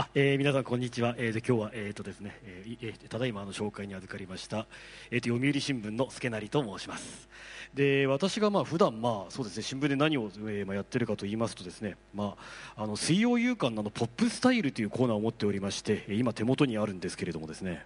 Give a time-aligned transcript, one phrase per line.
[0.00, 1.16] あ、えー、皆さんこんにちは。
[1.18, 4.68] えー、と今日はえっ、ー、とですね、えー、えー、ただいまの紹介に預かりました
[5.10, 7.28] えっ、ー、と読売新聞の助成と申します。
[7.74, 12.36] で私がまあ普段まあそうですね新聞で何を、えー、まあやってるかと言いますとですね、ま
[12.76, 17.84] ああの水曜夕刊のポップスタイルというコーナーを持っておりまして、今手元にあるんですけれどもですね。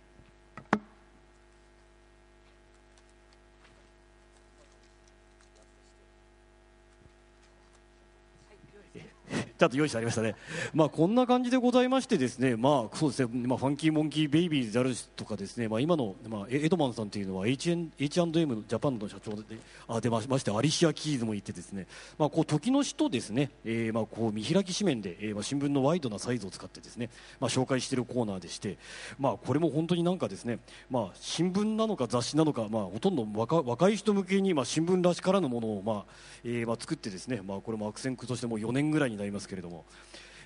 [9.62, 10.34] ちゃんと用意してありましたね。
[10.74, 19.42] まあこんな感じでございましてですね、まあそうですね、まあファンキーモンキーベイビーズであるとかですね、まあ今のまあエドマンさんというのは H&M ジャパンの社長で
[19.87, 21.87] あでましてアリシアキーズもいてですね、
[22.18, 28.79] まあこう時の人ですね、えー、まあこう見開き紙面で、えー、まあ新聞のワイドなサイズを使ってですね、まあ紹介しているコーナーでして、
[29.20, 30.59] まあこれも本当になんかですね、
[30.90, 36.04] まあ新聞なのか雑誌なのか、まあほとんど若若い人向けにまあ新聞らしからぬものをまあ、
[36.42, 39.84] えー、まあ作ってですね、まあこれも悪戦苦としてもう4年ぐらいになりますけけれども。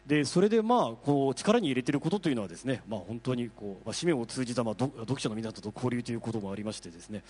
[0.06, 7.24] でそれでまあこう力に入れていることというのはですね、まあ、本当にこう、まあ、紙面を通じた、まあ、読者の皆さんと交流ということもありましてですね、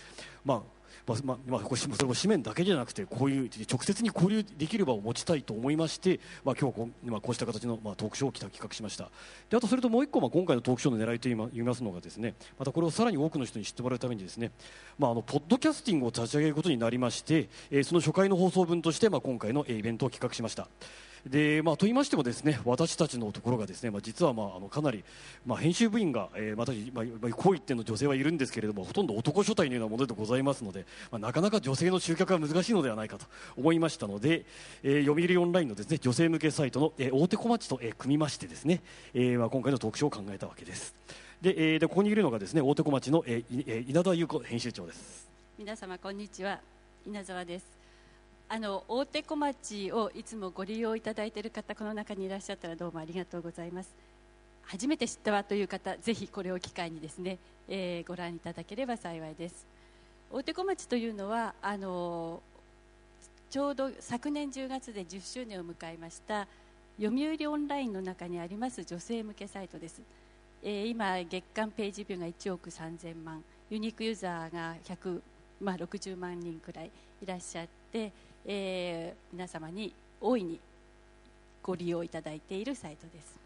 [0.45, 0.61] まあ
[1.07, 9.11] まあまあ、それも紙面だけじゃなくてこういう直接に交流できる場を持ちたいと思いまして、まあ、今日こう,、まあ、こうした形の、まあ、トークショーを企画しました
[9.49, 14.51] であとそれともう一個、まあ、今回のトークショーの狙いといいますのがですねまたこれをさらに多くの人に知ってもらうためにですね、
[14.99, 20.69] まあ、あのポッドキャスティングを立ち上げることになりまして、えー、その初回の放送分として、まあ、今回のイベントを企画しました。
[21.25, 25.03] でまあ、と言いましてもですね私たちのところがですね、まあ、実は、まあ、あのかなり、
[25.45, 34.45] まあ、編集部員が、えー、また、まあ、こう一点の女性はいるんですけれどもほとんど男所帯のようなものでございますので、まあ、なかなか女性の集客は難しいのではないかと思いましたので、
[34.83, 38.83] えー、読売オンラインのですね女性向けサイトの、えー、大手小町と、えー、組みましてですね、
[39.15, 40.95] えーまあ、今回の特徴を考えたわけです。
[41.43, 45.29] で、えー、でここにいるのがですね大手小町の、えー、稲田裕子編集長です。
[45.59, 46.61] 皆様こんにちは
[47.07, 47.76] 稲沢です。
[48.49, 53.91] あの大手小町をいつもご利用いただいている方この中にいらっしゃったらどうもありがとうございます。
[54.65, 57.39] 初めて知ったわという方ぜひこれを機会にですね、
[57.69, 59.67] えー、ご覧いただければ幸いです。
[60.31, 62.41] 大手小町というのはあの
[63.51, 66.49] ちょうど昨年10月で10周年を迎えました
[67.01, 70.03] 読売オンラインの中にあります女性向けサイトです、
[70.63, 75.21] えー、今月間ページビューが1億3000万ユニークユーザーが100、
[75.61, 76.91] まあ、60万人くらい
[77.23, 78.13] いらっしゃって
[78.47, 80.59] えー、皆様に大いに
[81.63, 83.37] ご利用いただいているサイトです。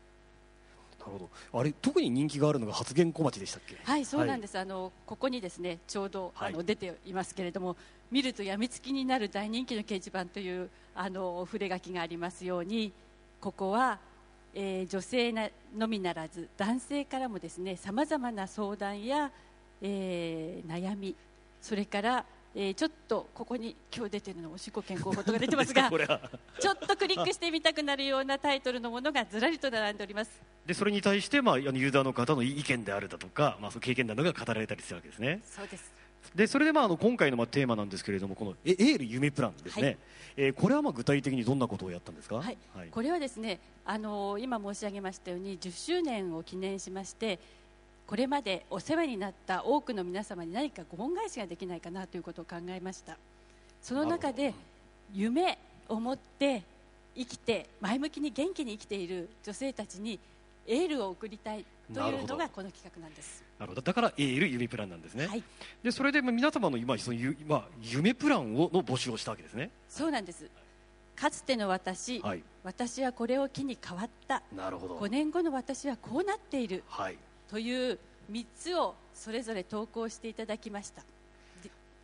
[1.01, 1.59] なるほど。
[1.59, 3.79] あれ特に人気があるのが発言小町でしたっけ？
[3.83, 4.57] はい、そうなんです。
[4.57, 7.77] はい、あのここにですねちょうど、あの出ていますけれども、
[8.11, 12.93] 見るとやみつきになる大人気の掲示板というあの触れ書きがありますように、
[13.41, 13.99] ここは、
[14.53, 19.31] えー、女性なのみならず男性からもですねさまざまな相談や、
[19.81, 21.15] えー、悩み、
[21.63, 22.25] それから
[22.55, 25.89] えー、ちょっとここに今日出てるのおしっこ健康法とか出てますが
[26.59, 30.41] ちょっとクリックしてみたくなるようなタイトルのものがずらりと並んでおります。
[30.67, 35.41] でそれに対して、まあ、ユーザーの方の意見であるだとか、まあ、その経験などが語られたりするわけですね。
[35.45, 36.01] そうです。
[36.35, 39.97] でそれで、まあ、あの今回のまあテーマなんですけれどもこのエール夢プランですね、はい、
[40.37, 47.41] えー、これはまあ具体的にどんなことをやったんですか、はい、はい、これはですねあの今申し上げましたように10周年を記念しまして
[48.11, 53.17] これまでお世話になった多くの皆様に何かご恩返しができないかなということを考えました。
[53.81, 54.53] その中で
[55.15, 55.57] 夢
[55.89, 56.65] を持って
[57.15, 60.19] 生きて前向きに元気に生きている女性たちに
[60.67, 63.45] エールを送りたいというのがこの企画なんです。
[63.61, 63.81] なるほど。
[63.81, 65.45] だからエール夢プランなんですね、はい、
[65.85, 69.71] でそれで皆様の今その今夢プランをの募集をしたわけですね。
[69.89, 70.51] そうなんです。
[71.15, 74.43] かつての私、はい、私はこれを機に変わった。
[74.53, 74.97] なるほど。
[74.97, 77.17] 5年後の私はこうなっている、はい、
[77.51, 77.99] という
[78.31, 81.03] 3つをそれぞれ投稿していただきました。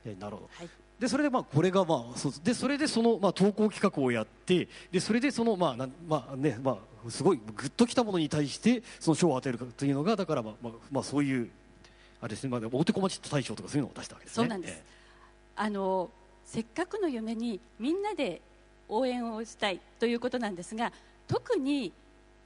[0.04, 0.68] えなるほど、はい、
[0.98, 11.48] でそれでまあこれがまあそうでそれでそのまあ投稿企画をやってでそれでそのまあなまあねまあすごいグッときたものに対してその賞を与えるというのがだからまあまあまあそういう
[12.20, 14.42] あれですねまあ大手小町大賞とかそういうのを出したわけですね。
[14.42, 14.72] そうなんです。
[14.72, 14.82] え
[15.56, 16.10] あの
[16.44, 18.40] せっかくの夢にみんなで
[18.88, 20.92] 応援をしたいということなんですが
[21.26, 21.92] 特に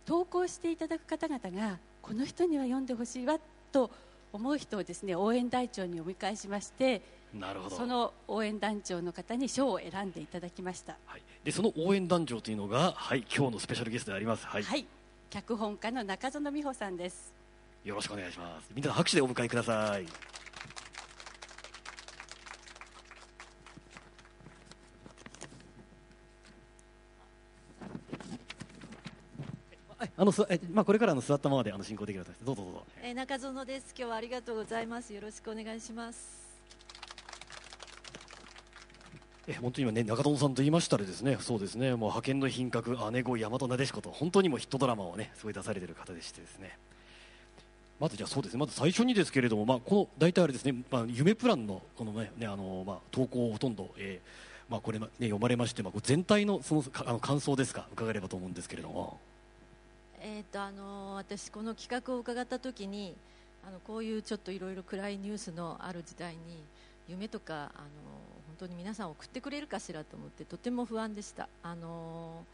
[0.07, 1.79] 投稿していただく方々が
[2.11, 3.39] この人には読んでほしいわ
[3.71, 3.89] と
[4.33, 7.03] 思う人をですね応援団長にお迎えしまして
[7.33, 7.77] なるほど。
[7.77, 14.85] その応援団長の方に賞を選んでいただきました、はい、でその応援団長というのが、はい、今日のスペシャルゲストであります、はい、はい、
[15.31, 17.33] 脚本家の中園美穂さんです。
[17.85, 18.69] よろしくお願いします。
[18.75, 20.07] みんな拍手でお迎えください
[30.21, 32.85] あのすえまあこれからの座ったままであの進行できるとどうぞどうぞ。
[33.03, 33.95] えー、中園です。
[33.97, 35.15] 今日はありがとうございます。
[35.15, 36.61] よろしくお願いします。
[39.49, 46.77] え本当に今ね中園さんと言いましたらですねそうですねもう派遣の品格姉子大和なでしこと本当にもヒットドラマをねすごい出されてる方でしてですね
[47.99, 59.19] まずじゃあそうですねまず最初にですけれどもまあこの大体あれですねまあ夢プランのこのねねあのまあ投稿をほとんど、えー、まあこれね読まれましてまあ全体のそのあの感想ですか伺えればと思うんですけれども。
[60.23, 63.17] えーとあの私この企画を伺った時に
[63.67, 66.39] あのこういうちょっといろいろ暗いニュースのある時代に
[67.09, 67.67] 夢とかあの
[68.49, 71.49] 本当に皆さん送ってくれるかしらと思ってとても不安でした。
[71.63, 72.45] あの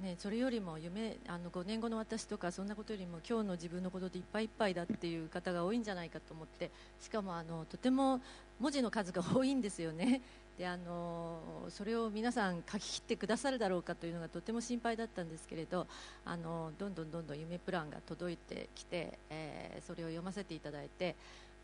[0.00, 6.70] ね、それよりも夢あの5年後の私とかそんなことよりも今日の自分のことでいっぱいいっぱいだっていう方が多いんじゃないかと思って
[7.00, 8.20] しかもあのとても
[8.60, 10.20] 文字の数が多いんですよね
[10.58, 15.86] であのそれを皆さん書き切ってくださるだろうかというのがとても心配だったんですけれど
[16.24, 21.14] あのどんどんどんどん夢プランが届いてきて、えー、それを読ませていただいて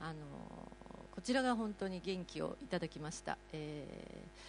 [0.00, 0.15] あの
[1.15, 3.39] こちらが本当に元気をいただきました。
[3.53, 3.87] え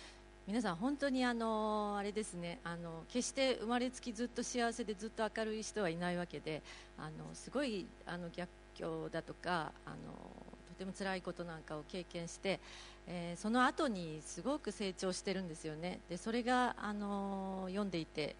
[0.09, 0.13] ー
[0.45, 6.61] 皆さん本当にあのあれですねあの決して生まれつきずっと幸せでずっと明るい人はいないわけで
[6.97, 9.95] あのすごいあの逆境だとかあの
[10.83, 12.59] ても辛いことなんかを経験して、
[13.07, 15.99] えー、その後にすごく成長してるんですよね。
[16.09, 18.35] でそれがあの読んでいて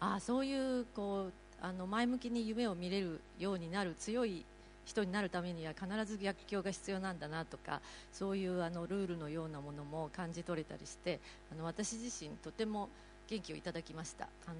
[0.00, 4.44] ああそういうこうあの前向きに夢を見れるようになる強い
[4.84, 7.80] 人になるためには必ず逆境が必要なんだなとか
[8.12, 11.20] そういうあのルールのようなものも感じ取れたりして
[11.52, 12.88] あの私自身とても
[13.28, 14.56] 元気をいただきました、あの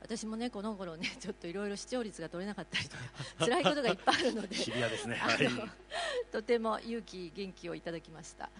[0.00, 3.02] 私もねこの頃ね ちょっといろいろ視聴率が取れなかったりとか
[3.44, 5.38] 辛いことがいっぱいあるのでシビアですね、 はい、
[6.30, 8.50] とても勇気元気をいただきました。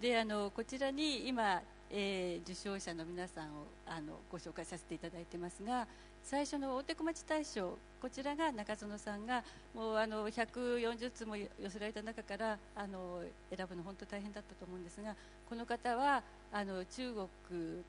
[0.00, 5.88] であのこちらに今、えー、受賞者の皆さんをあのご紹介させていただいてますが
[6.24, 9.42] 最初の大手小町大賞こちらが中園さんが
[9.74, 13.22] もうあの140通も寄せられた中からあの
[13.54, 15.14] 選ぶの本当大変だったと思うんですが
[15.48, 16.22] この方は
[16.52, 17.28] あの中国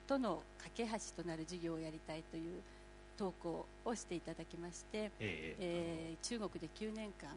[0.06, 2.60] との架け橋となる事業をやりたいという
[3.16, 7.28] 投稿をしていただきまして、えー、えー、中国で9年間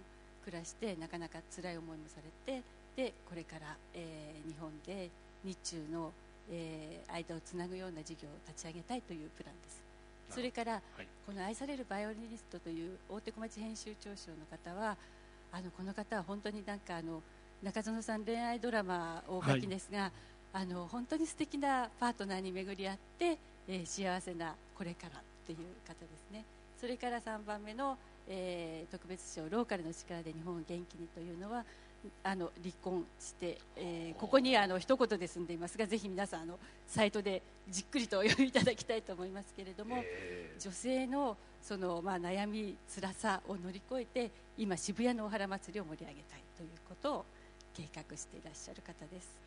[0.46, 2.64] 暮らしてなかなか辛い思いもされて
[2.96, 5.10] でこれから、えー、日本で
[5.44, 6.12] 日中の、
[6.50, 9.83] えー、間をつなぐような事業を立ち上げたいというプランです。
[10.30, 14.98] それから、はい、この愛されるバイオリニストという大手小町編集長賞の方は
[15.52, 17.22] あのこの方は本当になんかあの
[17.62, 20.12] 中園さん恋愛ドラマをお書きですが、はい、
[20.54, 23.38] あの本当に素敵なパートナーに巡り合って、
[23.68, 26.44] えー、幸せなこれからっていう方ですね。
[26.80, 27.98] それから3番目の、
[28.28, 31.64] えー、特別賞ローカルの力で日本を元気にというのは
[32.24, 40.04] あの離婚して、えー、ここにあの一言で住んでいますがぜひ皆さんあのサイトでじっくりとお読みいただきたいと思いますけれども、
[40.60, 47.26] 女性のその、まあ、悩み辛さを乗り越えて今渋谷のお原祭りを盛り上げたいということを
[47.74, 49.43] 計画していらっしゃる方です。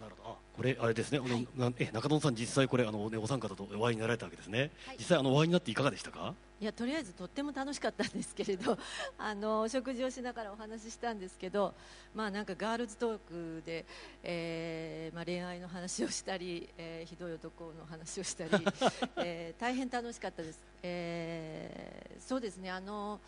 [0.00, 0.30] なるほど。
[0.30, 6.34] あこれあれですね、はい、あのえ中野さん実際これあの、ね、お三方とお会いになられたわけですね、はい、実際あのお会いになっていかがでしたか？
[6.60, 8.78] いやとりあえずとっても楽しかったんですけれど
[9.18, 11.74] あの食事をしながらお話ししたんですけど、
[12.14, 13.84] まあ、なんかガールズトークで、
[14.22, 18.50] えーまあ、恋愛の話をしたり、えー、ひどい男の話をしたり、
[19.16, 22.70] えー、大変楽しかったです、えー、そうですね。
[22.70, 23.20] あの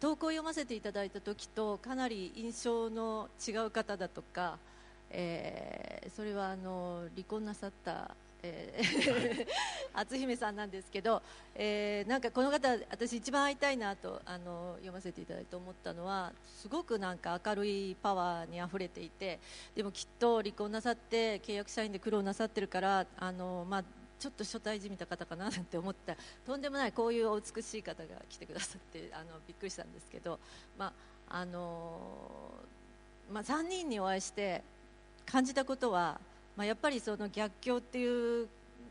[0.00, 4.58] 投稿を読ませていただいた時とかなり印象の違う方だとか
[5.10, 8.10] えー、それはあの離婚なさった、
[8.42, 9.46] えー、
[9.94, 11.22] 篤姫さんなんですけど、
[11.54, 19.38] えー、なんかこの方私一番会いたいなとあの読ませていただいて思ったのはすごくなんか明るいパワーにあふれていて
[19.74, 23.84] でもきっと離婚なさって契約社員で苦労なさってるからあの、まあ、
[24.18, 26.16] ちょっと初対じみた方かななんて思った。
[26.46, 30.38] とんでもないこういうお美しい方が来てくださってあのびっくりしたんですけど、
[30.78, 30.92] まあ
[31.28, 32.50] あの
[33.30, 34.62] まあ、3人にお会いして
[35.26, 36.20] 感じたことは、
[36.56, 38.48] まあ、やっぱりその逆境っていう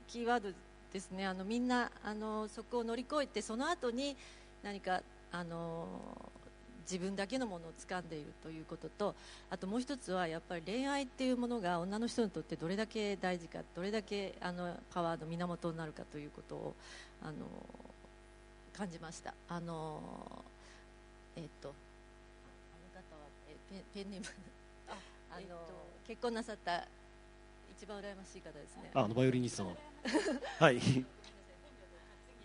[0.07, 0.49] キーワード
[0.91, 1.25] ですね。
[1.25, 4.15] あのみんなあのそこを乗り越えてその後に
[4.61, 5.87] 何かあの
[6.83, 9.15] 自分だけのものを掴んでいるということと
[9.49, 16.75] あともう一つはやっぱり恋愛っていうものが女の人にとってどれだけ大事かどれだけあのパワーの源になるかということを
[17.23, 17.33] あの
[18.77, 19.33] 感じました。
[19.47, 20.01] あの
[21.35, 21.71] えっとあ
[22.95, 23.27] の方は
[23.69, 24.25] ペペンネーム。
[24.89, 24.97] あ
[25.31, 26.85] あの、えっと結婚なさった
[27.77, 28.91] 一番羨ましい方ですね。
[28.93, 29.77] あ、のバイオリニストの。
[30.59, 30.79] はい。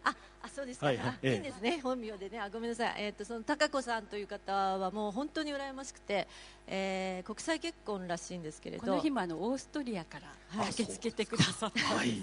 [0.04, 0.86] あ、あ、そうですか。
[0.86, 1.80] はい、はい、いいんですね。
[1.80, 3.02] 本名でね、あ、ごめんなさい。
[3.04, 6.26] えっ、ー、と、その高子さんという方はもう本当に羨ましくて。
[6.70, 8.84] えー、国際結婚らしいんですけれど。
[8.84, 10.28] この日もあのオーストリアから
[10.64, 11.80] 駆けつけてくださった。
[11.80, 12.20] はい。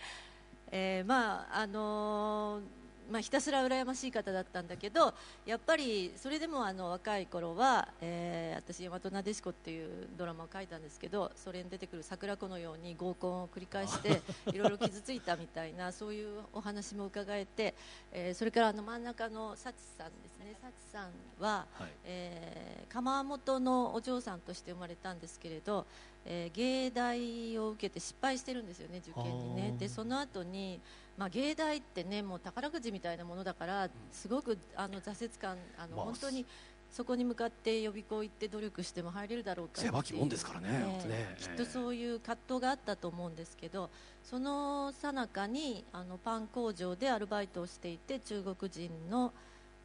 [0.72, 2.79] えー、まあ、あのー
[3.10, 5.12] まあ、ひたすら羨ましい方だったんだけど
[5.44, 14.22] やっぱりそれでもあの若い頃は、えー、私「大和なでしこ」っていうドラマを書いたんですけどそれに出てくる桜子のように合コンを繰り返して
[14.54, 17.74] いろいろ傷ついたみたいなそういうお話も伺えて、
[18.12, 20.56] えー、それからあの真ん中の幸さんですね。
[20.60, 25.86] 幸さんは、はい、えー、窯元のお嬢さんとして生まれたんですけれど、
[26.24, 29.74] えー、芸大を受けて失敗してるんですよね受験にね。
[29.78, 30.80] でその後に
[31.20, 36.46] まあ、芸大ってねもう宝くじみたいなものだからすごくあの挫折感あの、まあ、本当に
[36.90, 43.90] そこに向かって予備校行って努力しても入れるだろうか狭きもんですからねね、きっとそういう葛藤があったと思うんですけど
[44.24, 49.30] その最中にあのパン工場でアルバイトをしていて中国人の、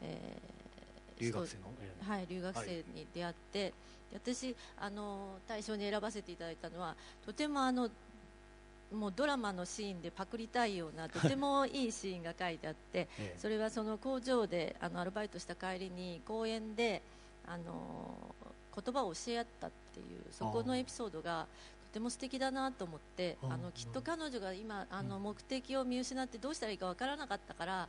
[0.00, 1.64] えー、留学生の、
[2.14, 3.72] はい、留学生に出会って、はい、
[4.14, 7.90] 私あの大賞に選ばせていただいたのはとてもあの
[8.92, 17.02] もうドラマのシーンでパクりたいようなとてもいいシーンが書いてあって、 それはその工場であのアルバイトした帰りに公園で
[17.46, 18.34] あの
[18.74, 21.46] 言葉を教え合ったっていうそこのエピソードが
[21.88, 27.88] とても素敵だなと思ってあのきっと彼女が今あの目的を見失ってどうしたらいいか分からなかったから、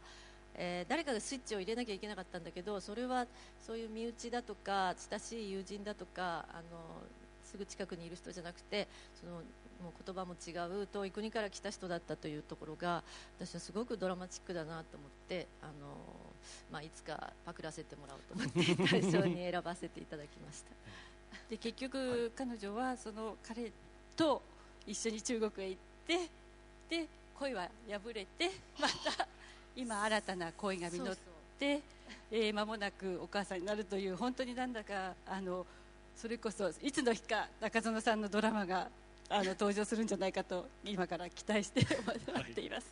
[0.56, 3.26] えー、誰かがスイッチを入れなきゃいけなかったんだけどそれは
[3.66, 6.80] そういう身内だとか親しい友人だとかあの
[7.44, 8.88] すぐ近くにいる人じゃなくて
[9.20, 9.42] その
[9.84, 13.04] もう言葉も違う遠い国から来た人だったというところが
[13.40, 15.96] 私はすごくドラマチックだなと思ってあの、
[16.72, 20.70] まあ、いつかパクらせてもらおうと思って大賞に選ばせていただきました。
[21.50, 23.72] で結局、彼女はその彼
[24.16, 24.42] と
[24.86, 26.30] 一緒に中国へ行って
[26.90, 27.08] で
[27.40, 29.28] 恋は破れてまた
[29.76, 31.18] 今新たな恋が実っ
[31.60, 31.82] て
[32.32, 35.66] えー、間もなくお母さんになるという本当になんだかあの
[36.16, 38.88] それこそいつの日か中園さんのドラマが
[39.30, 42.88] あの登場するんじゃないかと今から期待して待っています。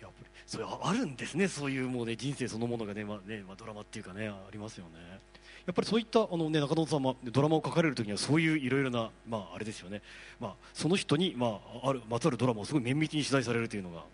[0.00, 5.20] やっぱりそれあるんですね、そういうもうね人生そのものがね、まあね、まあドラマっていうかねありますよね。
[5.66, 10.02] やっぱりそういったあのね中野さんはドラマを書かれる時にはそういういろいろなまああれですよね。
[10.38, 14.04] まあその人にまああるまつわるドラマをすごい綿密に取材されるというのが。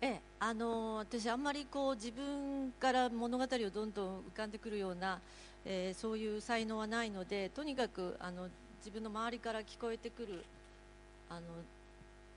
[0.00, 5.20] ええ、あの私あんまりこう自分から物語をどんどん浮かんでくるような、
[5.64, 8.48] えー、そういう才能はないのでとにかくあの
[8.86, 10.44] 自分の周りから聞こえてくる
[11.28, 11.40] あの、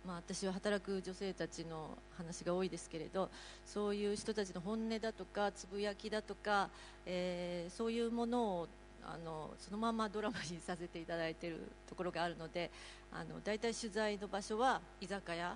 [0.03, 3.29] まあ、私は働く女性たちの話が多いですけれど
[3.67, 6.69] そういう人たちの本音だとかつぶやきだとか、
[7.05, 8.67] えー、そういうものを
[9.05, 12.71] あのそのままドラマにさせていただいているところがあるので
[13.13, 15.55] あの大体取材の場所は居酒屋、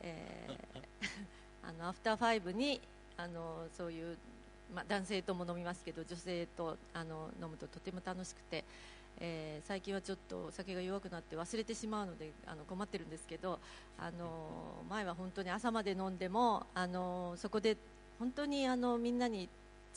[0.00, 2.80] えー、 あのアフターファイブに
[3.18, 4.16] あのそういう、
[4.74, 8.64] まあ、男性とも飲みますけど女性とあの飲むととても楽しくて。
[9.20, 13.58] えー、最近はちょっとお酒が弱くなって忘れてしまうのであの困ってるんですけど、
[13.98, 17.76] あの前は本当に朝まで飲んでも、あのそこで
[18.18, 19.48] 本当にあのみんなに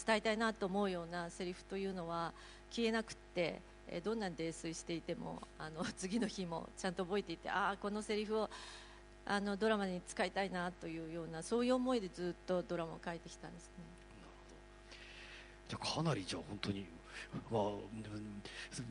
[0.06, 2.34] 伝えたいなと思うようなセリフというのは
[2.70, 8.50] 消えなくって、え、どんなに泥酔していてもあの 次の日もちゃんと覚えていてああこのセリフを
[9.26, 13.72] あのドラマに使いたいなというようなそういう思いでずっとドラマを書いてきたんですね。
[15.70, 16.86] じゃかなりじゃ本当に
[17.52, 17.62] まあ、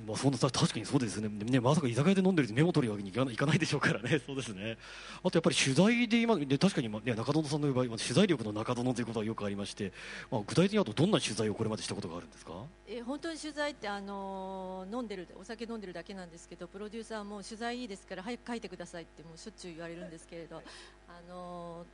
[0.07, 1.29] まあ、そんな確かにそうですね。
[1.29, 4.21] ねまさか居酒屋で飲んでるとメモ取るわけにいかないかないでしょうからね。
[4.25, 4.79] そうですね。
[5.23, 9.93] あとやっぱり取材で今で確かに、まあね、中園さんの場合取材力の中園ということはよくありまして、
[10.31, 12.53] まあ、具体的にあとどんな取材をこれまでしたことがあるんですか？
[12.87, 20.63] え本当に取材ってあの飲んでるお酒飲んでるだけなんですけどプロデューサーも取材いいですから早く書いてくださいってもうしょっちゅう言われるんですけれど、
[21.09, 21.85] あの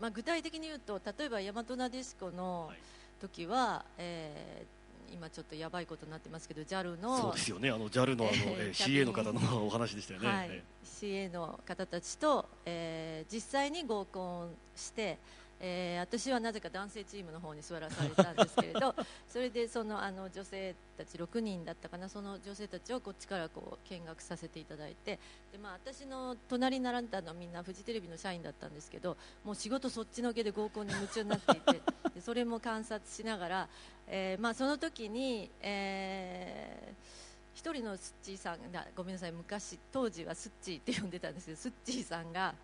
[0.00, 2.72] まあ、具体的に言うと例えば大和なでしこの
[3.20, 4.83] 時は、はい、えー
[5.14, 7.70] 今ちょっとやばいことになってますけど JAL のそうですよね。
[7.70, 15.18] あの JAL のあの、えー、CA の方のお話でしたよね、はい、CA の方たちと、えー、実際に合コンして、
[15.60, 18.94] えー、私はなぜか男性チームの方に座らされたんですけれど
[19.28, 22.08] それでそのあの女性たち6人だったかな。
[22.08, 25.18] その女性たちをこっちからこう見学させていただいて
[25.52, 31.80] で、まあ、私の隣に並んだのはみんなフジテレビの社員だったんですけどもう仕事そっちのけで合コンに夢中になっていて
[32.14, 33.68] でそれも観察しながら、
[34.06, 42.54] えーまあ、その時に、えー、一人のスッチーさんがごめんなさい昔当時はスッチーって呼んでたんですけどスッチーさんが。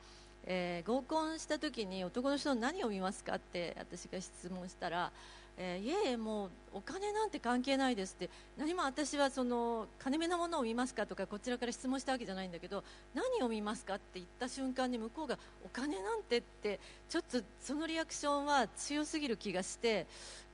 [0.44, 5.12] えー、合コンした時に男の人の何を見ますかって私が質問したら、
[5.58, 12.82] えー、いえいえもうお金なんて関係ないですって何も私はその金目なものを見ますかとかこちらから質問したわけじゃないんだけど
[13.14, 20.06] 何を見ますかって言った瞬間に向こうがお金なんてってちょっとそのリアクションは強すぎる気がして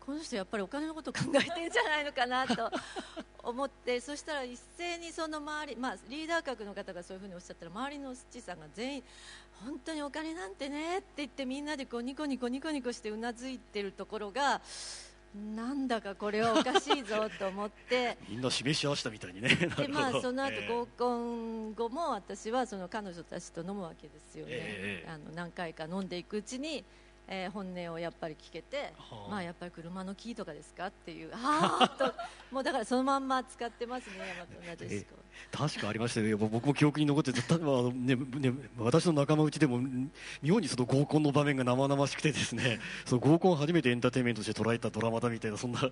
[0.06, 2.70] この人やっぱりお金のことを考えてるんじゃないのかなと
[3.42, 9.04] 思ってそしたら一斉にその周り、まあ、リーダー格の方がそういうふうにおっしゃったら周りのスッチーさんが全員
[9.64, 14.60] 本当にお金なんてねって言ってみんなでこうニコニコニコニコしてうなずいてるところが
[15.54, 18.16] なんだかこれはおかしいぞと思って。
[18.28, 20.68] みんな示し合わせたみたいにねで、まあ、その後ええ。
[20.68, 25.10] 合コン後も私はその彼女たちと飲むわけですよね、ええ。
[25.10, 26.84] あの何回か飲んでいくうちに、
[27.28, 29.30] えー本音をやっぱり聞けて、はあ。
[29.30, 32.14] まあ、やっぱり車のキーとかですかっていう あーっと
[32.50, 35.16] もうだからそのまんま使ってますね大和なでしこ
[35.50, 40.10] 確かありましたよ僕も記憶に残っててたあの、ね ね、私の仲間内でもん
[40.42, 45.90] 妙にその合コンの場面が生々しくてですね その合コンを初めてエンターテインメントとして捉えたドラマだみたいなそんなこ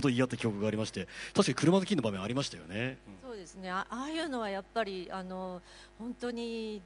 [0.00, 3.70] とを言い合った記憶がありまして確かに車のキーの場面ありましたよね、そうですね。
[3.70, 5.62] あああいうのはやっぱりあの
[5.98, 6.82] 本当に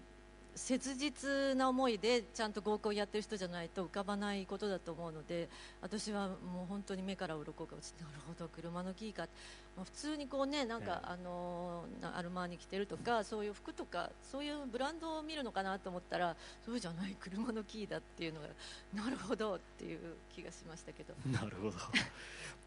[0.57, 5.49] 切実な思いでちゃんと合コンやってる人じゃないと浮かばないことだと思うので
[5.83, 9.29] 私はもう本当に目から鱗が落ちてなるほど車のキーか、
[9.77, 16.35] まあ、普通にこうねなんか、えあのなアルマーニ着てるとかそういう服とかそういうブランドを見るのかなと思ったら
[16.65, 18.49] そうじゃない車のキーだっていうのが
[18.95, 19.99] なるほどっていう
[20.35, 21.15] 気がしましたけど。
[21.31, 21.77] なるほど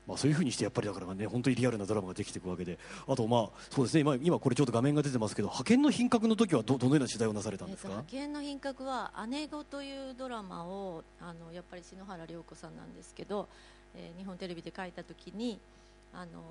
[0.08, 2.79] まあそういうふうにしてやっぱりだからね本当にリアルなドラマができていくわけで。
[3.08, 4.01] あとまあそうですね。
[4.01, 13.48] 今今これちょっと画面が出てますけど派遣の品格の時はどどのような取材をなされたんですか、えーと派遣の品格は「姉子」というドラマをあのやっぱり篠原涼子さんなんですけど、
[13.96, 15.60] えー日本テレビで書いた時に
[16.13, 16.41] あの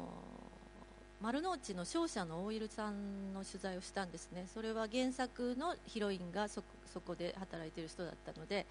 [1.21, 4.47] 丸の内の商社の大入さんの取材をしたんですね。
[4.55, 6.62] それは原作のヒロインがそ
[6.93, 8.67] そこで働いている人だったので、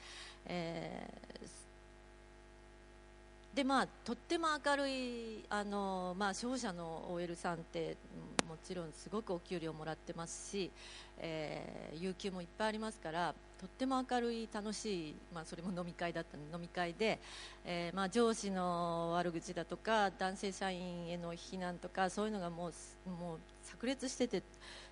[0.46, 1.67] えー
[3.58, 7.98] でまあ、とっても明るいあの、まあ、商社の OL さんって
[8.48, 10.70] もちろんすごくお給料もらってますし、
[11.18, 17.18] えー有給もいっぱいありますからとっても明るい楽しい、まあ、それも飲み会だったので飲み会で、
[17.66, 24.44] えーまあ、上司の悪口だとか男性社員への非難とかそういうのがもうもう炸裂してて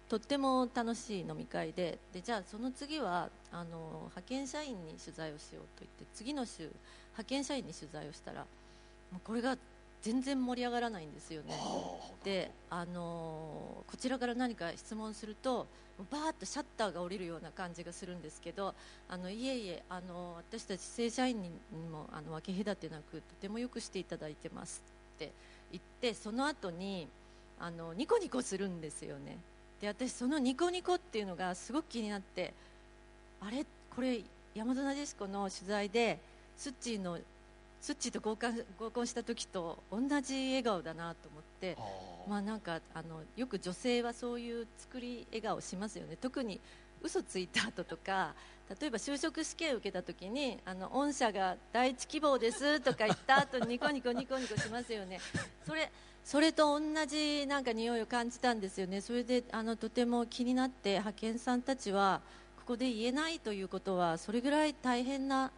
[0.10, 6.72] とっても楽しい飲み会ででじゃあその次はあの派遣社員に取材をしようと言って次の週
[7.15, 8.41] 派遣社員に取材をしたら
[9.12, 9.57] もうこれが
[10.01, 11.55] 全然盛り上がらないんですよね。
[12.24, 15.65] で、あのこちらから何か質問すると
[16.12, 18.75] バーッとシャッターが降りるような感じがするんですけど
[19.10, 21.50] あのいえいえ、あの私たち正社員に
[21.91, 24.83] もあの分け隔てなくとてもよくしていただいてます
[25.16, 25.31] って
[25.72, 27.07] 言ってその後に
[27.59, 29.37] あのニコニコするんですよね
[29.79, 32.53] で私そのニコニコっていうのがすごく気になって
[33.42, 33.66] あれ？
[33.96, 34.20] これ
[34.53, 36.20] 山田なでしこの取材で
[36.57, 37.20] スッチーの
[37.81, 41.77] スッチーと合コン合コンした時と同じ笑顔だなと思って
[42.27, 46.18] まあなんかあのよく女性はそういう作り笑顔しますよね。
[46.20, 46.59] 特に
[47.03, 48.33] 嘘ついた後とか
[48.79, 55.20] 例えば就職試験受けた時にあの御社が第一希望ですとか言った後にニコニコニコニコしますよね。
[55.68, 55.91] それ
[56.24, 59.01] それと同じなんか匂いを感じたんですよね。
[59.01, 62.22] それであのとても気になって派遣さんたちは
[62.57, 65.51] ここで言えないということはそれぐらい大変な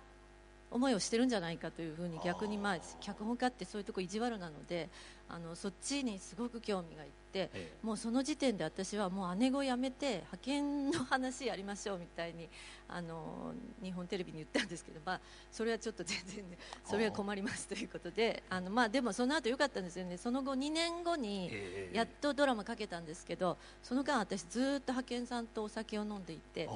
[0.70, 4.90] 思いをしてるんじゃないかというふうに逆にまあ脚本家ってそういうとこ意地悪なので
[5.30, 12.48] あのそっちにすごく興味がいってえもうその時点で私はもう姉子やめて派遣の話やりましょうみたいに
[12.88, 15.20] あの日本テレビに言ったんですけど、まあ、
[15.52, 20.18] それはちょっと全然、 ね、それは困りますということであの、まあ、でもその後良かったんですよね。
[20.18, 26.70] その後2年後にえやっとドラマかけたんですけどその間私ずっと派遣さんとお酒を飲んでいて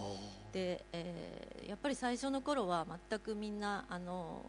[0.51, 4.41] で、えーやっぱり最初の頃は全くみんなあの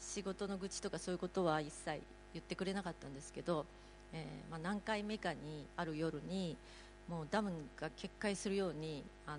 [0.00, 2.00] 仕事の愚痴とかそういうことは一切
[2.34, 3.64] 言ってくれなかったんですけど、
[4.12, 6.56] えーまあ、何回目かにある夜に
[7.08, 9.38] もうダムが決壊するようにあの、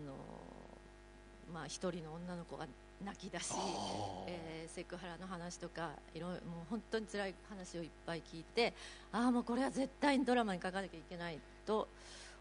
[1.53, 2.65] まあ、一人の女の子が
[3.03, 3.53] 泣き出し、
[4.27, 8.73] えーセクハラの話とかいろいろもう本当に辛い話をいっぱい聞いて
[9.11, 11.87] ああもうこれは絶対にドラマに書かなきゃいけないと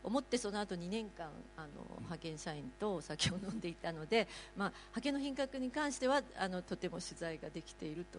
[0.03, 8.19] 思ってその後2年間あの派遣社員とお酒を飲んでいたので、まあ、派遣の品格に関してはあのとても取材ができていると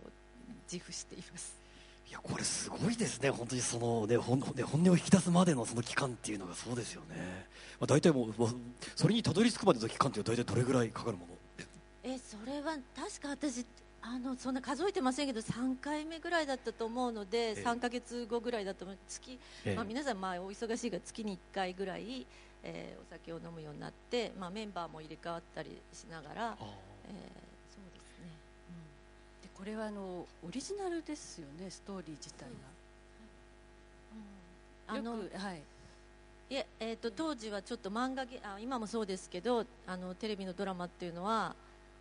[0.72, 1.62] 自負しています。
[2.10, 7.48] いやこれすごいですね、本当にその、ね、本音を引き出すまでのその期間っていうのがそうですよね、
[7.80, 8.54] まあ、大体もう、まあ
[8.96, 11.34] それにたどり着くまでの期間っていうのは大体どれぐらいかかるもの？
[12.04, 13.66] えそれは確か私
[14.02, 17.63] あのそんな数えてませんけど3回目ぐらいだったと思うので、ええ。
[17.63, 18.98] 3か月後ぐらいだと思う。
[19.08, 19.76] 月、ええ。
[19.76, 22.28] まあ、皆さんまあお忙しいが月に1回ぐらい、
[22.63, 27.42] えーお酒を飲むようになって、まあ、メンバーも入れ替わったりしながら、あえー
[29.63, 30.02] これはあの
[30.45, 32.43] オリジナルですよねストーリー自体
[34.88, 35.62] が、あのよくはい。
[36.49, 41.56] いええー、と当時はちょっと漫画げあ今もそうですけどあのテレビのドラマっていうのは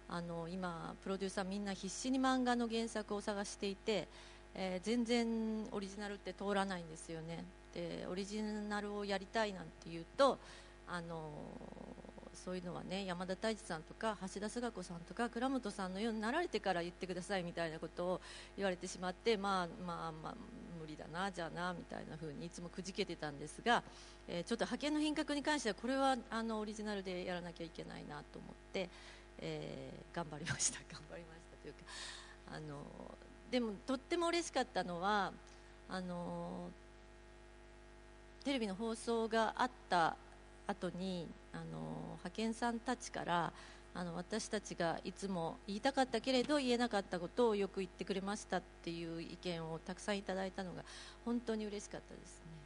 [0.08, 4.08] あの今プロデューサーみんな必死に漫画の原作を探していて、
[4.56, 7.44] えー全然オリジナルって通らないんですよね。
[7.74, 10.36] でオリジナルをやりたいなんていうと
[10.88, 11.30] あの
[12.44, 18.20] そういうのはね山田太一さんとか橋田壽賀子さんとか倉本さんのようになられてから言ってくださいみたいなことを
[18.56, 20.34] 言われてしまってまあまあまあ
[20.80, 23.82] 無理だなじゃあなみたいな風にいつもくじけてたんですが、
[24.28, 28.88] えーちょっと派遣の品格に関してはこれはあのオリジナルでやらなきゃいけないなと思って、
[29.38, 31.80] えー頑張りました 頑張りましたというか
[32.54, 32.82] あの
[33.50, 35.32] でもとっても嬉しかったのは
[35.88, 36.70] あの
[38.44, 40.16] テレビの放送があった
[40.66, 41.62] 後にあの
[42.12, 43.52] 派遣さんたちから
[43.94, 50.82] あの私たちがいつも言いたかったけれど言えなかったことをよく言ってくれましたっていう意見をたくさんいただいたのが
[51.24, 52.62] 本当に嬉しかったですね。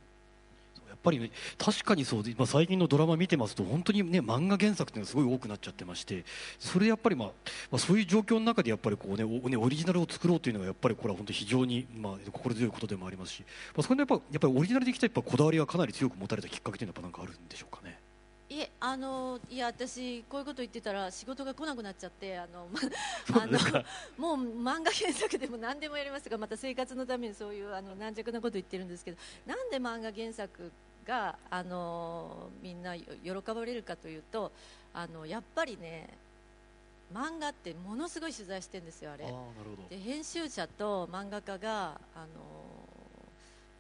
[0.88, 6.25] やっぱりね確かにそうで、まあ、最近のドラマ見てますと本当にね漫画原作っていうのがすごい多くなっちゃってまして
[6.61, 7.29] それやっぱり、まあ
[7.72, 13.42] まあ、そういう状況の中でやっぱりこう、ねおね、オリジナルを作ろうというのがやっぱりこれは本当に非常に、まあ、心強いことでもありますし、
[13.75, 17.99] まあ、そこでやっぱやっぱりオリジナルできたやっぱこだわりがかなり強く持たれたきっかけというのはやっぱなんかあるんでしょうかね。
[18.48, 22.78] いえあのいや私こういうこと言ってたら仕事が来なくなっちゃってあの、ま
[23.26, 23.85] そうですか。
[24.16, 30.70] もう漫画原作でも何でもやりますがまた生活のためにそういうあの軟弱なこと言ってるんですけどなんで漫画原作
[31.04, 34.52] があのみんなよ喜ばれるかというと
[34.94, 36.09] あのやっぱりね
[37.12, 39.32] 漫画ってものすごい取材してるんですよあれ。
[39.90, 42.26] で編集者と漫画家があの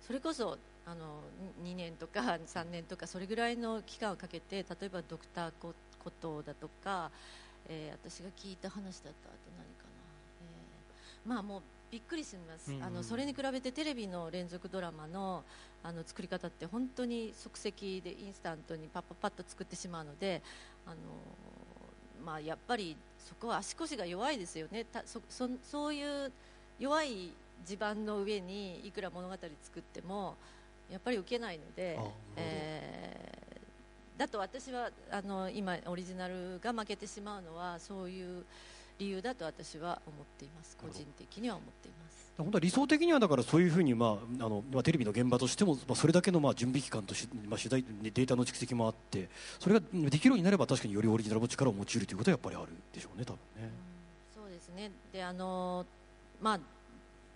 [0.06, 1.20] それこそあの
[1.64, 7.10] 2年とか 3年とかそれぐらいの期間をかけて例えばドクターココトーだとか、
[7.68, 9.90] えー私が聞いた話だったあと何かな、
[10.42, 12.84] えーまあもうびっくりします、うんうん。
[12.84, 15.44] あのそれに比べてテレビの連続ドラマの
[15.82, 20.42] あの作り方って本当に即席でインスタントにパッパッパッと作ってしまうので
[20.84, 20.96] あの
[22.24, 24.84] まあ、やっぱりそこは足腰が弱いですよね。
[24.84, 26.32] たそそそういう
[26.80, 27.32] 弱い
[27.64, 30.36] 地盤の上にいくら物語作っても
[30.90, 31.98] やっぱり受けないので
[32.36, 33.26] えー
[34.18, 38.44] だと私はあの今オリジナルが負けてしまうのはそういう
[38.98, 40.76] 理由だと私は思っています。
[40.76, 42.32] 個人的には思っています。
[42.38, 53.70] 本当は理想的にはだからそういうふうに、まあ、あのまあテレビの現場としても、まあ、それだけのまあ準備期間とし、まあ、取材データの蓄積もあってそれができるようになれば確かによりオリジナルの力を用いるということはやっぱりあるでしょうね多分ね。
[54.34, 54.90] そうですね。
[55.12, 55.84] であの
[56.40, 56.60] まあ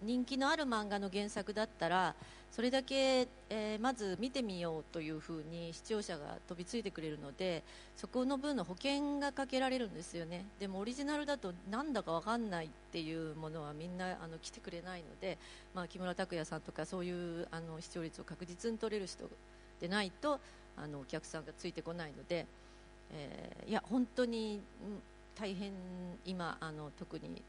[0.03, 2.15] 人気のある漫画の原作だったら
[2.51, 7.63] それだけ、えーまず見てみようというふうに視聴者が飛びついてくれるので
[7.97, 10.45] そこの分の保険がかけられるんですよね。
[10.59, 15.39] でもオリジナルだとなんだかわかんないっていうものはみんなあの来てくれないので、
[15.75, 19.25] まあ、木村拓哉さんとかそういうあの視聴率を確実に取れる人
[19.81, 20.41] でないと
[20.77, 22.47] あのお客さんがついてこないので、
[23.13, 24.61] えーいや本当に、
[25.39, 25.73] 大変
[26.27, 27.43] 今あの特に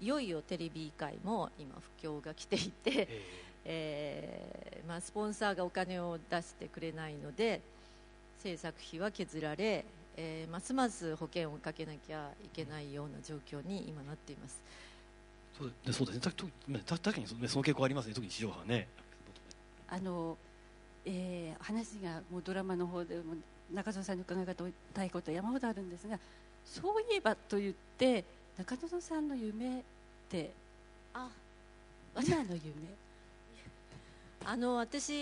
[0.00, 3.49] いよいよテレビ界も今不況が来ていて、えー
[4.86, 7.60] まあ、スポンサーがお金を出してくれないので
[8.38, 9.84] 制作費は削られ、
[10.16, 14.60] えーますます保険をかけなきゃいけないような状況に今なっています。
[15.58, 16.20] そうでそうですね。
[16.86, 18.14] 確かにそ,、の傾向ありますね。
[18.14, 18.88] 特に地上波はね。
[19.88, 20.38] あの、
[21.04, 23.34] えー話がもうドラマの方でも
[23.72, 24.46] 中園さんに伺い
[24.94, 26.18] たいことは山ほどあるんですが
[26.64, 28.24] そういえばと言って
[28.58, 29.82] 中園さんの夢っ
[30.28, 30.50] て
[31.14, 31.28] あ。
[32.22, 32.72] 今の夢？
[34.44, 35.12] あの私、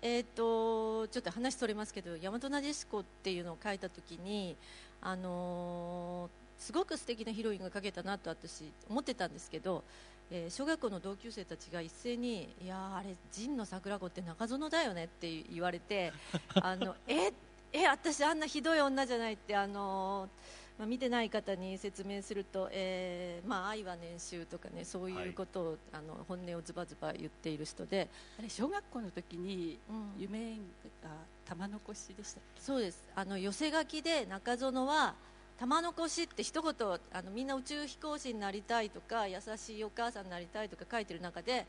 [0.00, 4.56] えー、とちょっと話それますけど大和なでしこっていうのを書いた時に、
[5.02, 9.82] あのーすごく素敵なヒロインが書けたなと私思ってたんですけど、
[10.30, 16.12] えー小学校の同級生たちが一斉に「いやあれ陣の桜子って中園だよね」って言われて
[16.54, 17.32] あの え
[17.72, 28.08] え私あんなひどい女じゃないってあのーまあ、見てない方に説明すると、えーまあ、愛は年収とかねそういうことを、あの本音をズバズバ言っている人で、
[28.38, 30.20] あれ小学校の時にうん。
[30.20, 30.56] 夢
[31.02, 31.10] が
[31.44, 33.08] 玉残しでしたっそうです。
[33.14, 35.14] あの寄せ書きで中園は
[35.58, 36.72] 玉残しって一言
[37.12, 41.66] あのみんな宇宙飛行士になりたいとか優しいお母さんになりたいとか書いてる中で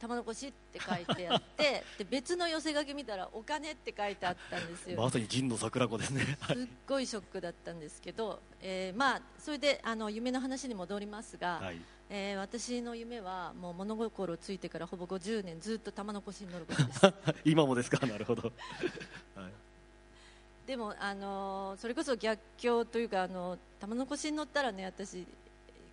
[0.00, 6.36] 玉残しって書いてあってで別の寄せ書き見たらお金って書いてあったんですよまさに陣の桜子ですね。
[6.46, 6.56] すっ
[6.86, 11.80] ごいショックだったんですけど、えーまあ、それであの夢の話に戻りますが、はい。
[12.08, 17.00] えー私の夢はもう物心ついてからほぼ50年ずっと玉残しに乗ることです
[17.44, 18.06] 今もですか？
[18.06, 18.52] なるほど。
[19.34, 19.52] はい。
[20.66, 25.26] でも、あのーそれこそ逆境というか、あの玉残しに乗ったらね私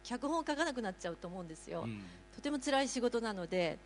[0.03, 2.03] 脚本を書かなくなっちゃうと思うんですよ、うん
[2.35, 3.77] とても辛い仕事なので、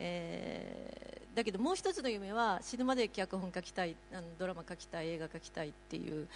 [0.00, 1.00] えー
[1.34, 6.26] だけどもう一つの夢は死ぬまで脚本書きたいあのドラマ書きたい映画書きたいっていう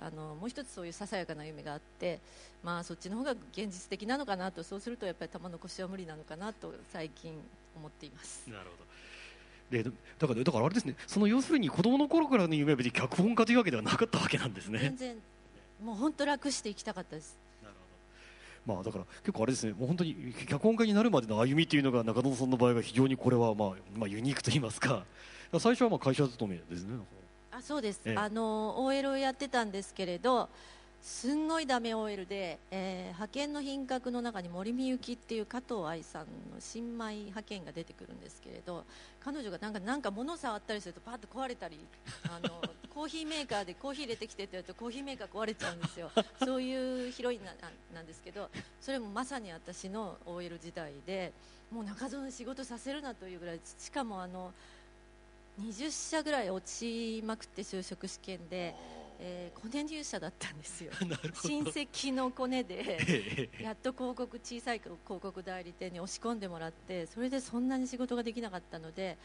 [0.00, 2.18] あのもう一つそういうささやかな夢があって、
[2.64, 7.32] まあ、そっちの方が現実的なのかなとそうするとやっぱり玉の腰は無理なのかなと最近
[7.76, 8.42] 思っています。
[8.48, 8.92] なるほど
[9.70, 15.16] でだからだからあれですねその要するに子供の頃からの夢は別に脚本家というわけではなかったわけなんですね全然
[15.82, 17.38] もう本当楽していきたかったです。
[18.66, 25.04] まあだから結構あれですねもう本当に脚本家になるまでの歩みっていうのが中野さんの場合は非常にこれはまあまあユニークと言いますか。
[25.58, 26.98] 最初はまあ会社勤めですね。
[27.50, 28.16] あそうです、ええ。
[28.16, 30.48] あの OL をやってたんですけれど
[31.02, 38.84] すんごいダメ OL で、えー派遣の品格の中に森美幸っていう加藤愛さんの新米派遣が出てくるんですけれど
[39.20, 41.78] 彼女がなんかなんか物触ったりするとパッと壊れたり
[42.24, 42.62] あの
[42.94, 46.10] コーヒーメーカーでコーヒー入れてきてって言うとコーヒーメーカー壊れちゃうんですよ。
[46.44, 48.50] そういうヒロインなななんですけど
[48.80, 51.32] それもまさに私の OL 時代で
[51.70, 54.52] もう中園に仕事させるなというぐらいしかもあの
[55.60, 58.74] 20社ぐらい落ちまくって就職試験で、
[59.18, 60.92] えー、コネ入社だったんですよ。
[61.44, 69.16] 親戚のコネでええやっと広告小さい広告代理店に押し込んでもらってそれでそんなに仕事ができなかったので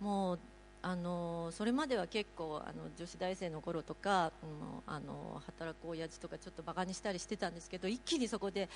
[0.00, 0.38] もう
[0.84, 8.68] あのそれまでは結構あの女子大生の頃とか、うんあの働く親父とかちょっとバカにしたりしてたんですけど一気にそこで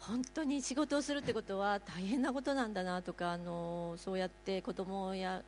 [0.00, 5.42] 本当に仕事をするってことは大変なことなんだなとかあのそうやって子供や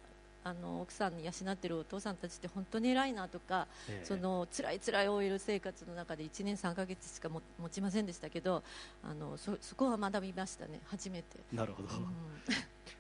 [0.45, 4.05] あの奥さんに養ってるお父さんたちって本当に偉いなとかええ。
[4.07, 8.63] その辛い辛い OL 生活の中で1年3ヶ月しかも持ちませんでしたけど
[9.03, 12.07] あのそそこは学びましたね初めて、なるほど、うん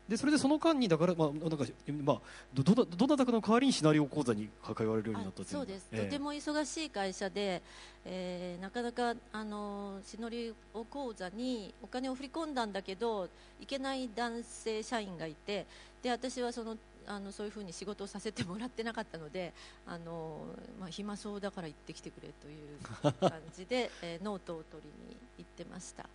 [0.09, 1.64] でそれでその間にだからまあなんか
[2.03, 2.21] まあ
[2.55, 6.05] どどなどなたかの代わりにシナリオ講座に関われるようになったといあそうです、ええ。
[6.05, 7.62] とても忙しい会社で、
[8.07, 13.29] えーなかなかあのシノリオ講座にお金を振り込んだんだけど
[13.61, 15.66] いけない男性社員がいて
[16.03, 19.53] で私はそのあのそういうふうに仕事をさせてもらってなかったので
[19.87, 20.40] あの、
[20.79, 26.07] まあ、暇そうだから行ってきてくれという感じで、 えーノートを取りに行ってました。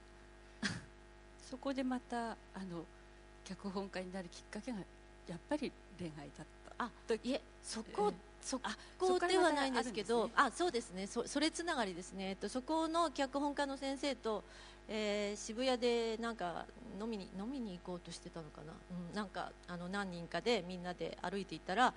[1.49, 2.35] そこでまたあ
[2.71, 2.83] の
[3.45, 4.77] 脚本家になるきっかけが
[5.27, 6.85] やっぱり恋愛だった。
[6.85, 6.89] あ
[7.23, 10.33] いえそこ、えそあこではないんですけどね。
[10.35, 11.07] あそうですね。
[11.07, 14.43] そそれつながりですね、えっと、そこの脚本家の先生と、
[14.89, 16.65] えー渋谷でなんか
[16.99, 21.93] 飲みに飲みに行こうとしてたのかな、うん、なんかあの何人かでみんなで歩いていったら、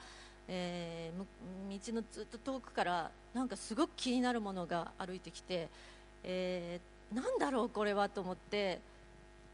[0.48, 1.26] えーむ
[1.68, 5.68] 道のずっと遠くからなんかすごく気になるものが歩いてきて、
[6.22, 8.80] えーなんだろうこれはと思って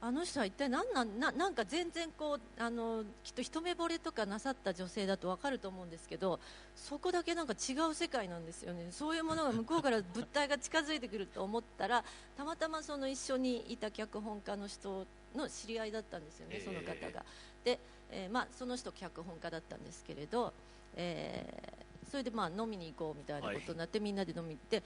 [0.04, 6.40] あの人は一体何なんななんか全然こうあのきっと一目惚れとかなさった女性だと分かると思うんですけど
[6.74, 8.88] そこだけなんか違う世界なんですよね。
[8.90, 12.02] そういうものが向こうから物体が近づいてくると思ったら
[12.36, 16.64] たまたまその一緒にいた脚本家の人の知り合いだったんですよね、ええ。
[16.64, 17.24] その方が。
[17.64, 17.78] で、
[18.10, 20.52] えーまあ、その人脚本家だったんですけれど、
[20.96, 24.82] えーそれでまあ飲みに行こうみたいなことになって、みんなで飲みに行って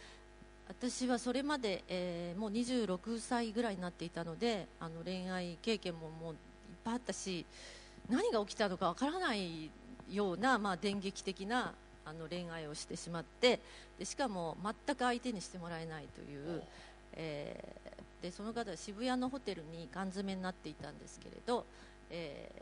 [0.69, 6.39] 私はそれまで、えーもう26歳ぐらいになっていたのであの恋愛経験ももういっ
[6.85, 7.47] ぱいあったし
[8.11, 9.71] 何が起きたのかわからない
[10.11, 11.73] ような、まあ、電撃的な
[12.05, 13.61] あの恋愛をしてしまって
[13.99, 16.63] でしかも全く相手にしてもらえないという、
[17.15, 21.67] えーでその方は渋谷のホテルに缶詰になっていたんですけれど、
[22.11, 22.59] えー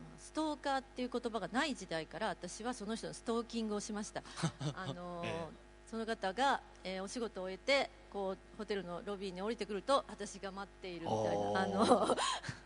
[0.00, 4.22] まあストーカーっていう言葉がない時代から私はその人のストーキングをしました。
[4.74, 12.16] あのーえその方が、えーお仕事を終えてこうホテルのロビーに降りてくると私が待っているみたいなあの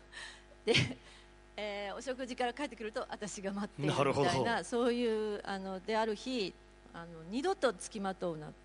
[0.65, 0.73] で、
[1.57, 6.53] えーお食事から帰ってくると私が待っているみたいなそういうあのである日
[6.93, 8.55] あの二度と付きまとうなって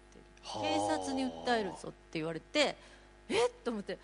[0.42, 2.76] 警察に訴えるぞって言われて
[3.28, 3.50] えっ？
[3.64, 3.98] と思って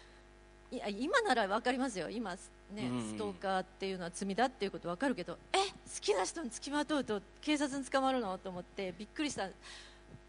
[0.70, 2.10] いや今なら分かりますよ。
[2.10, 5.64] 今、ねうんストーカーっていうのは罪だっていうこと分かるけどえ好
[6.00, 8.36] きな人に付きまとうと警察に捕まるの？
[8.38, 9.48] と思ってびっくりした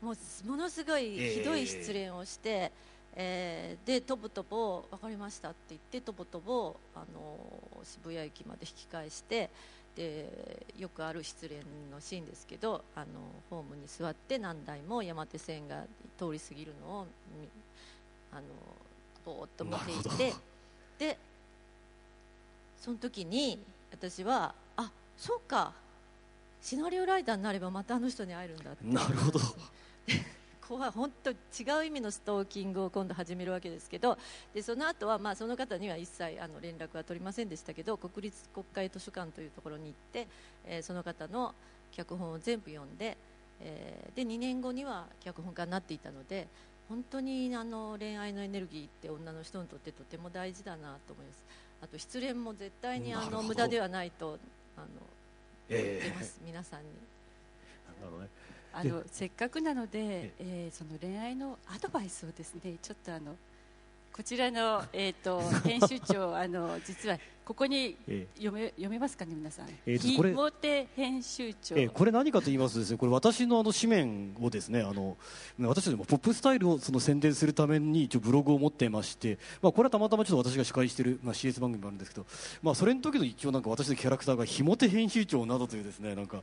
[0.01, 2.71] もうものすごいひどい失恋をして、
[3.15, 7.37] えーでとぼとぼ分かりましたって言ってとぼとぼあの
[7.83, 9.49] 渋谷駅まで引き返して
[9.95, 11.57] でよくある失恋
[11.91, 13.05] のシーンですけどあの
[13.49, 15.83] ホームに座って何台も山手線が
[16.19, 17.07] 通り過ぎるのを
[17.39, 17.47] み
[18.33, 18.41] あの
[19.25, 20.37] ぼーっと見ていてほ
[20.99, 21.17] で
[22.81, 23.59] その時に
[23.91, 25.71] 私はあそうか
[26.61, 28.85] シナリオライターになればまたあの人に会えるんだって。
[28.85, 29.39] なるほど
[30.67, 31.35] 怖い本当違
[31.81, 34.17] う意味のストーキングを今度始めるわけですけど
[34.53, 40.27] でその後はまあその方には一切あの連絡は取りませんでしたけど国立国会図書館というところに行って、
[40.65, 41.53] えーその方の
[41.91, 43.15] 脚本を全部読んで、
[43.61, 46.47] えーで2年後には脚本家になっていたので
[46.89, 51.43] 本当にあの恋愛のエネルギーって女の人にとってとても大事だなと思います。
[51.81, 54.39] あと失恋も絶対にあの無駄ではないと
[54.77, 54.87] あの
[55.69, 56.87] ええます皆さんに。
[58.01, 58.29] なるほどね
[58.77, 63.37] あのせっかくなので、えー、その恋愛のアドバイスをですねちょっとあの
[64.11, 67.95] こちらの、えーと、 編集長あの実はここに
[68.37, 70.87] 読め、読めますかね皆さん、えー、これ。
[70.95, 75.15] 編集長、えー、これ何かと言いますとですねこれ私のあの紙面をですねあの
[75.59, 82.25] 私たちもポップスタイルをその宣伝するために一応ブログを持ってまして、まあ、これはたまたまちょっと私が司会している、まあ、CS 番組もあるんですけど、
[82.63, 86.41] まあ、それの時の一応なんか私のキャラクターがひもて編集長などというですねなんか、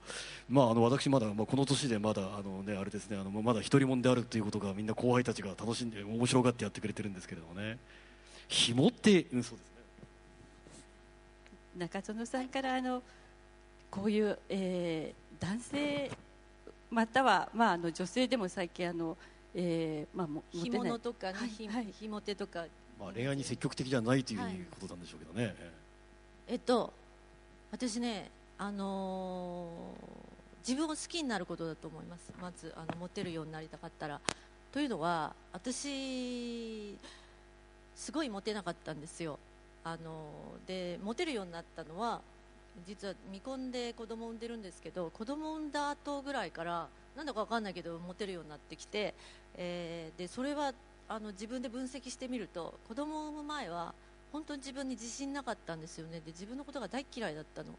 [0.48, 7.78] まあ、あの私まだ、まあ、この年でまだあの、ね、あれですねあのまだ一人者であるということがみんな後輩たちが楽しんで面白がってやってくれてるんですけれどもね。
[8.48, 9.66] 紐って、うん、そうです。
[9.66, 9.71] ね
[11.76, 13.02] 中園さんからあの
[13.90, 16.10] こういう、えー、男性
[16.90, 19.16] または、まあ、あの女性でも最近あの、
[19.54, 22.64] えーまあ、も干物とかね、はいはい、ひも手とか、
[23.00, 25.56] まあ、恋愛に積極的じゃないということなんでしょうけどね、はい、
[26.48, 26.92] えっと
[27.70, 32.30] 私ね、あのー、自分を好きになることだと思います。
[32.40, 34.20] まずあのモテるようになりたかったら。
[34.72, 36.96] というのは私
[37.94, 39.38] すごいモテなかったんですよ
[39.84, 40.30] あの
[40.66, 42.20] でモテるようになったのは
[42.86, 49.14] 実は未婚で子供を産んでるんですけど子供を産んだ後ぐらいからなんだか分かんないけどモテるようになってきて、
[49.56, 50.72] えー、でそれは
[51.08, 53.92] あの自分で分析してみると子供を産む前は
[54.32, 56.20] 本当に自分に自信なかったんですよね。
[56.20, 57.74] で自分のことが大嫌いだったの。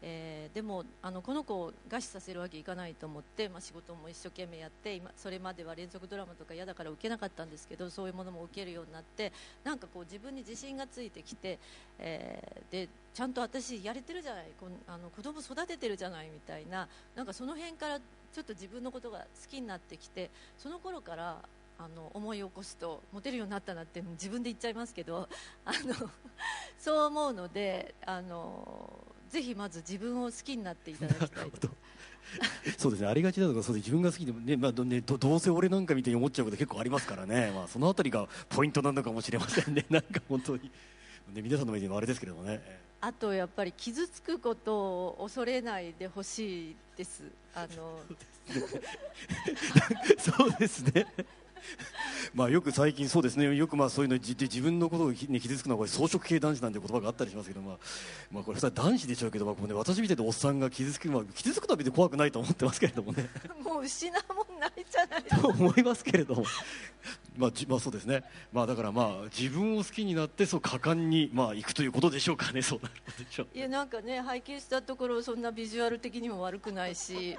[0.00, 9.32] えー、でもあのこの子を餓死させるわけいかないと思って、まあ、仕事も一生懸命やって今それまでは連続ドラマとか嫌だから受けなかったんですけどそういうものも受けるようになって
[9.64, 11.58] なんかこう自分に自信がついてきて、
[11.98, 21.38] えー、でちゃんと私やれてるじゃないこあの子供育ててるじゃないみたいななんかその辺からちょっと自分のことが好きになってきてその頃から
[21.80, 25.28] あの思い起こすとモテるようになったなって自分で言っちゃいますけど
[25.64, 26.10] あの
[26.78, 28.90] そう思うのであの
[29.30, 31.50] ぜひまず自分を好きになっていただきたい
[32.76, 33.06] そうですね。
[33.06, 39.86] ありがちだとかそうで自分が好きでもね,、まあねどどうせ俺なんかみたいに思っちゃうこと結構ありますからね、まあ、そのあたりがポイントなのかもしれませんね。
[39.90, 40.70] なんか本当に、
[41.34, 42.60] ね、皆さんの目にもあれですけれどもね。
[43.00, 44.76] あとやっぱり傷つくこと
[45.08, 47.24] を恐れないでほしいです。
[47.54, 48.00] あの。
[50.18, 51.06] そうですね
[52.34, 53.54] まあよく最近そうですね。
[53.54, 57.78] よくまあそういうので自分のことに傷つくのはこれ装飾系男子なんて言葉があったりしますけどまあ
[58.30, 63.28] まあこれは男子でしょうけどまあね私みたいなおっさんが傷つくまあ傷つくのは別に怖くないと思ってますけれどもね。
[63.62, 66.44] もう失うもんないじゃない と思いますけれども
[67.38, 72.60] まあ、まあそうですね、まあ、だからまあ自分を好きになってそう果敢にまあ行くということでしょうかね。
[72.60, 73.46] そうなでしょう。
[73.54, 77.38] いやなんかね拝見したところそんなビジュアル的にも悪くないし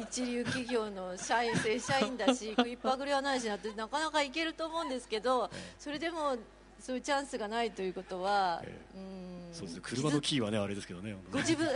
[0.00, 6.36] 一流企業の社員正社員だし食いっぱぐれはないしなってなかなかいけると思うんですけどそれでも
[6.84, 9.54] そういうチャンスがないということは、えー、うん。
[9.54, 11.16] そうです車のキーはねあれですけどね。
[11.32, 11.66] ご自分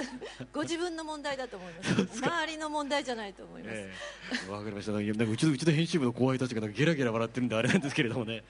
[0.53, 2.19] ご自分の問題だと思います。
[2.23, 4.51] 周りの問題じゃないと思います。
[4.51, 4.61] わ、え。
[4.61, 4.93] ー、かりました。
[4.93, 8.43] うちのうちの編集部の後輩たちがなんかゲラゲラ笑ってるんであれなんですけれどもね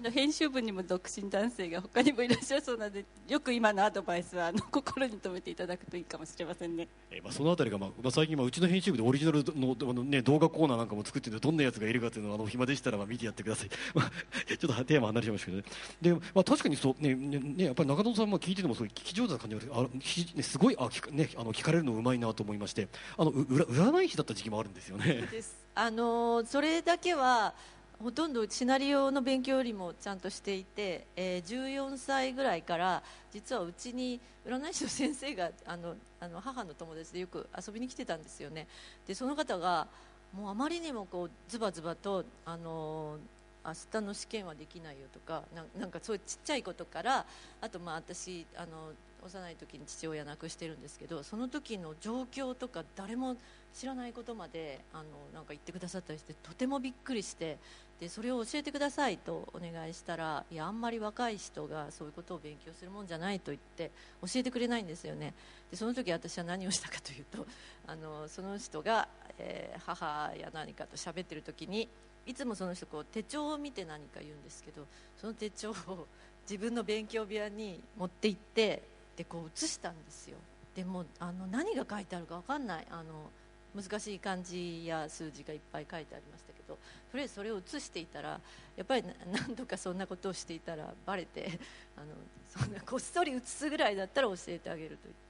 [0.00, 14.10] あの編集部にも独身男性が他にもいらっしゃるそうなのでよく今のアドバイスはあの心に留めていただくといいかもしれませんね、えー、まあ、そのあたりが、まあまあ、最近、まあ、うちの編集部でオリジナルのあの、ね、動画コーナーなんかも作っててどんなやつがいるかというのをあの暇でしたらまあ見てやってください、まあ、
[14.56, 15.64] ちょっとテーマ離れちゃいましたけどね。
[16.00, 25.28] で、まあ、確かにそうねねやっぱり中野さんも聞いててもすごい聞き上手な感じがあね、すごいあ聞,、ね、あの聞かれるのうまいなと思いましてあのう占い師だった時期もあるんですよね。
[25.74, 27.54] あのそれだけは
[28.02, 38.66] ほとんどシナリオの勉強よりもちゃんとしていて、えー、14歳ぐらいから実はうちに占い師の先生があのあの母の友達でよく遊びに来てたんですよね。
[39.06, 39.86] でその方が
[40.32, 43.18] もうあまりにもこうズバズバとあの
[43.66, 45.42] 明日の試験はできないよとか
[45.78, 47.26] なんかそういうちっちゃいことから
[47.60, 48.92] あとまあ私あの
[49.26, 53.36] 幼い時に父親亡くしてるんですけどその時の状況とか誰も
[53.74, 55.02] 知らないことまであの
[55.34, 57.58] なんか言ってくださったりしてとてもびっくりして
[58.00, 63.90] でそれを教えてくださいとお願いしたらいやあんまり若い人がそういうことを勉強するもんじゃないと言って
[64.22, 65.34] 教えてくれないんですよね。
[65.70, 67.46] でその時私は何をしたかというと
[67.86, 69.06] あのその人が、
[69.38, 71.88] えー、母や何かと喋ってる時に
[72.24, 74.86] いつもその人こう手帳を見て何か言うんですけど
[75.20, 76.06] その手帳を
[76.48, 78.82] 自分の勉強部屋に持って行って
[79.14, 80.38] でこう写したんですよ。
[80.74, 82.86] でもあの何が書いてあるか分かんない。
[82.90, 83.30] あの
[83.74, 86.59] 難しい漢字や数字がいっぱい書いてありましたけど。
[86.74, 88.40] とりあえずそれを写していたら
[88.76, 91.58] やっぱり何度 かそんなことをしていたらバレて
[91.96, 92.06] あの
[92.48, 95.20] そんなこっそり写すぐらいだったら教えてあげると言って、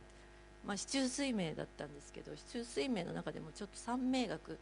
[0.67, 4.59] まあ、市中水明だったんですけど市中水明の中でもちょっと三名学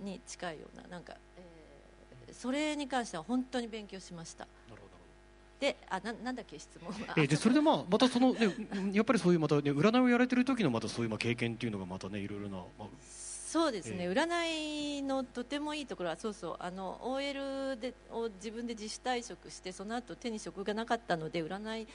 [0.00, 4.46] に近いようななんか、えー、それに関しては本当に勉強しました。
[4.68, 4.90] なるほど。
[5.60, 8.54] であななんだっけ質問は、えーでそれでまあまたそのね
[8.92, 12.88] やっぱりそういうまたね占いをやられてる時のまたそういうまあ経験っていうのがまたねいろいろな、まあ、
[13.50, 16.56] そうですね、え占いのとてもいいところはそうそう。
[16.60, 21.88] あの OL でを自分で自主退職してその後手に職がなかったので占い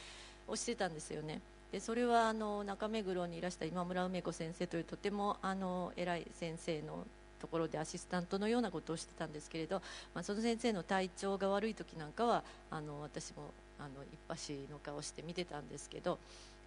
[0.50, 1.40] をしてたんですよね。
[1.72, 7.08] でそれはあの中目黒にいらした今村梅子先生というとてもあの偉い先生の
[7.40, 9.82] ところでアシスタントのようなことをしてたんですけれど、
[10.14, 16.20] まあ、その先生の体調が悪い時なんかはあの私もあの一発の顔して見てたんですけど、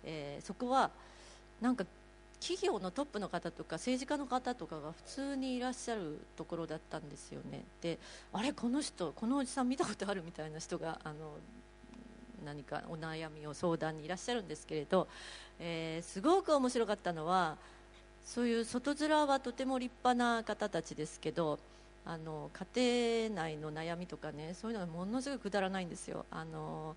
[0.03, 0.91] えーそこは
[1.61, 1.85] なんか
[2.41, 7.65] 企業のトップの方とか政治家の方とかが普通にいらっしゃるところだったんですよね。
[7.81, 7.99] で
[8.33, 11.15] あれこの人このおじさん見たことあるみたいな人があの
[12.45, 15.09] 何かお悩みを相談にいらっしゃるんですけれど、
[15.59, 17.57] えーすごく面白かったのは
[18.25, 21.59] そういう外面はとても立派な方たちですけど
[22.05, 26.25] あの家庭内の悩みとかねそういうのがものすごいくだらないんですよ。
[26.31, 26.97] あの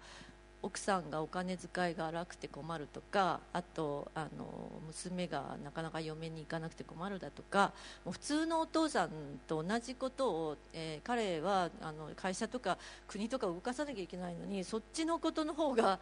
[0.63, 7.73] 奥さんがお金遣いが荒くて困るとかあとあの娘がなかなか嫁に行かなくて困るだとか
[8.05, 9.09] もう普通のお父さん
[9.47, 15.99] と同じことを、えー彼はあの会社とか国とか動かさなきゃいけないのにそっちのことの方が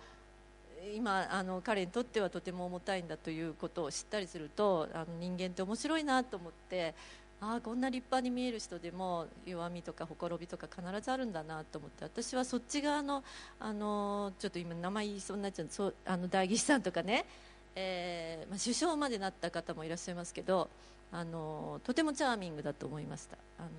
[0.96, 6.94] 今あの彼にとってはとても重たいんだということを知ったりするとあの人間って面白いなと思って
[7.42, 13.24] ああこんな立派に見える人でも弱みとかほころびとか必ずあるんだなと思って私はそっち側の
[13.60, 17.26] あのちょっと今名前言いそうになっちゃうそうあの代議士さんとかね、
[17.76, 20.70] えーまあ、首相までなった方もいらっしゃいますけど
[21.14, 23.38] あのとてもチャーミングだと思いました。
[23.58, 23.70] あの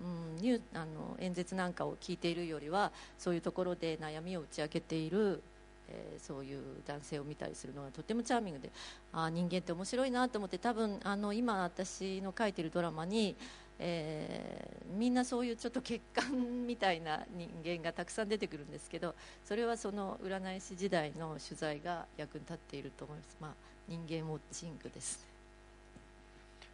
[0.00, 5.42] うん、ニュあの演説なんかを聞いているよりはそういうところで悩みを打ち明けている、
[5.90, 8.70] えーそういう男性を見たりするのがとてもチャーミングで
[9.12, 13.34] あ人間って面白いなと思って多分あの今私の書いてるドラマに、
[13.78, 19.14] えーみんなそういうちょっと欠陥みたいな人間がたくさん出てくるんですけど
[19.44, 23.50] それはその占い師時代の取材が役に立っていると思います、まあ、
[23.88, 25.20] 人間ウォッチングです。
[25.20, 25.30] ね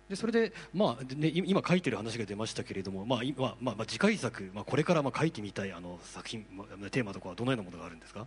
[0.09, 8.27] でそれで、まあね、今書いてる話が出ましたけれども、まあ今まあまあ、次回作、まあ、これからまあ書いてみたいあの作品、まあ、テーマとかはどのようなものがあるんですか？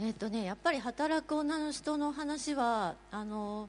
[0.00, 3.68] えっとね、やっぱり働く女の人の話はあの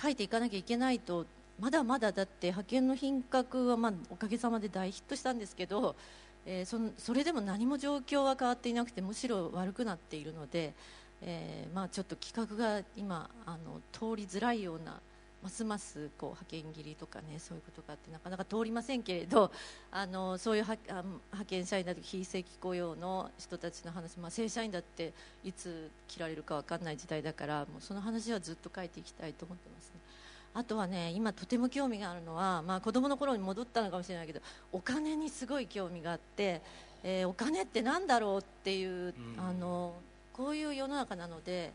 [0.00, 1.26] 書いていかなきゃいけないと
[1.60, 5.94] まだまだだって派遣の品格は、まあ、おかげさまで大ヒットしたんですけど、
[6.46, 10.74] えーそそれでも何も状況は変わっていなくてむしろ悪くなっているので、
[11.20, 15.00] えーまあ、ちょっと企画が今あの通りづらいような
[15.42, 19.50] ますますこう派遣切りとかねそういうことがあってなかなか通りませんけれど
[19.90, 25.12] あのそういうはあ派遣社員だとか非正規雇用の人たちの話、まあ、正社員だって
[25.44, 30.00] いつ切られるか分かんない時代だからもうその話はずっと書いていきたいと思ってますね。
[30.54, 34.40] あとはね今とても興味があるのは、まあ、子供の頃に戻ったのかもしれないけど
[34.70, 36.60] お金にすごい興味があって、
[37.02, 39.94] えーお金ってなんだろうっていう、うんあの
[40.32, 41.72] こういう世の中なので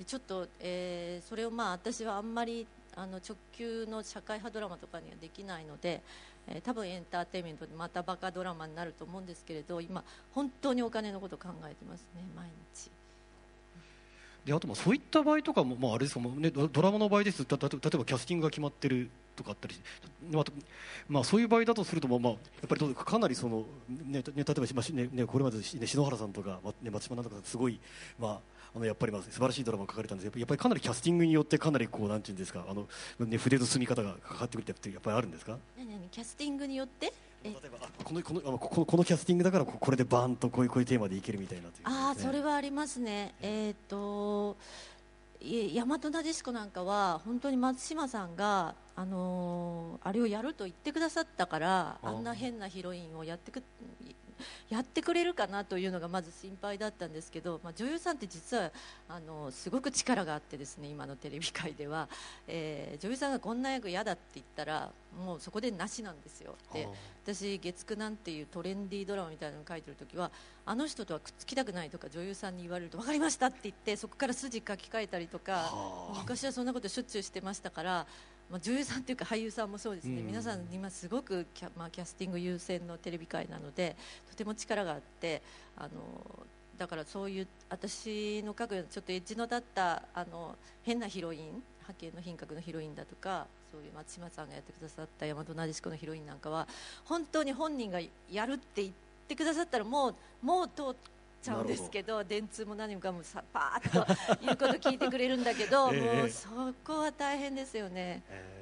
[0.00, 6.00] でちょっと、えーそれをまあ私はあんまりあの直球の社会派ドラマとかにはできないので、
[6.48, 12.90] えー多分エンターテインメントでまたバカドラマになると思うんですけれど今本当にお金のことを考えてますね毎日。
[14.46, 19.74] であとまあそういった場合とかも、まあ、あれですか、もうね、ドラマの場合ですと例えばキャスティングが決まってるとかあったり、
[20.32, 20.44] まあ
[21.08, 24.64] まあ、そういう場合だとすると、まあ、やっぱりかなりその、ねね、例えば、
[25.12, 27.78] ね、これまで、ね、篠原さんとか、ね、松島なんとかすごい、
[28.18, 30.30] まあ、あのやっぱりまあ素晴らしいドラマが書かれたんです。
[30.30, 32.86] けどやっぱりかなりキャスティングによってかなりこうなんていうんですかあの、
[33.26, 35.58] ね、筆の進み方がかかってくるってやっぱりあるんですか？
[36.10, 37.12] キャスティングによって？
[37.42, 41.82] え例えばあこのこのこのこのキャスティングだからここれでバーンとこういうこういうテーマでいけるみたいなという。
[41.84, 43.34] あそれはありますね。
[43.40, 44.56] えっ、と。
[45.42, 53.62] い大和なでしこなんかは本当に松島さんが、あのーあれをやると言ってくださったからあんな変なヒロインをやってく
[54.68, 58.70] やってくれるかなというのがまず心配だったんですけど、まあ、女優さんって実は
[59.08, 62.08] あのすごく力があってですね今のテレビ界では、
[62.46, 64.92] えー女優さんがこんな役嫌だって言ったら
[65.24, 66.54] もうそこでなしなんですよ。
[66.72, 66.88] で
[67.24, 70.30] 私月9なんていうトレンディードラマみたいなのを書いてる時は
[70.66, 75.70] あの人とはくっつきたくないとか女優さんに言われると分かりましたって言ってそこから筋書き換えたりとかは
[76.14, 76.18] あ。
[76.20, 78.06] 昔はそんなことしょっちゅうしてましたから、
[78.50, 80.26] まあ、女優さんっていうか俳優さんもそうですね、うん。
[80.26, 83.96] 皆さん今すごくキャ,、まあ、キャスティング優先のテレビ界なので
[84.28, 85.40] とても力があって
[85.76, 85.90] あの
[86.76, 96.66] だからそういう私の書くちょっとエッジの立ったあの変なヒロイン派遣の品格のヒロインだとかそういう松島さんがやってくださった大和なでしこのヒロインなんかは
[97.04, 98.92] 本当に本人がやるって言っ
[99.28, 100.94] てくださったらもうもう通っ
[101.42, 102.22] ちゃうんですけど。
[102.24, 106.48] 電通も何もかもさパーッと言うこと聞いてくれるんだけど、 ええもうそ
[106.84, 108.22] こは大変ですよね。
[108.28, 108.60] えー。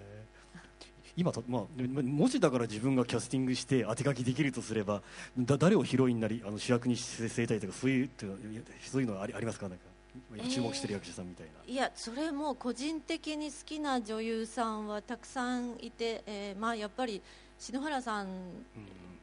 [1.16, 1.62] 今と、まあ、
[2.02, 5.02] もしだから自分がキャスティングして当て書きできるとすれば
[5.36, 8.10] だ誰をヒロインなりあの主役に据えたいとかそういう
[8.86, 9.68] そういうのはありありますか？
[9.68, 9.84] なんか
[10.48, 17.20] 注目してる役者さんみたいな、えー、いやそれも個人的に好きな女優さんはたくさんいて、えーまあ、やっぱり
[17.58, 18.28] 篠原さん、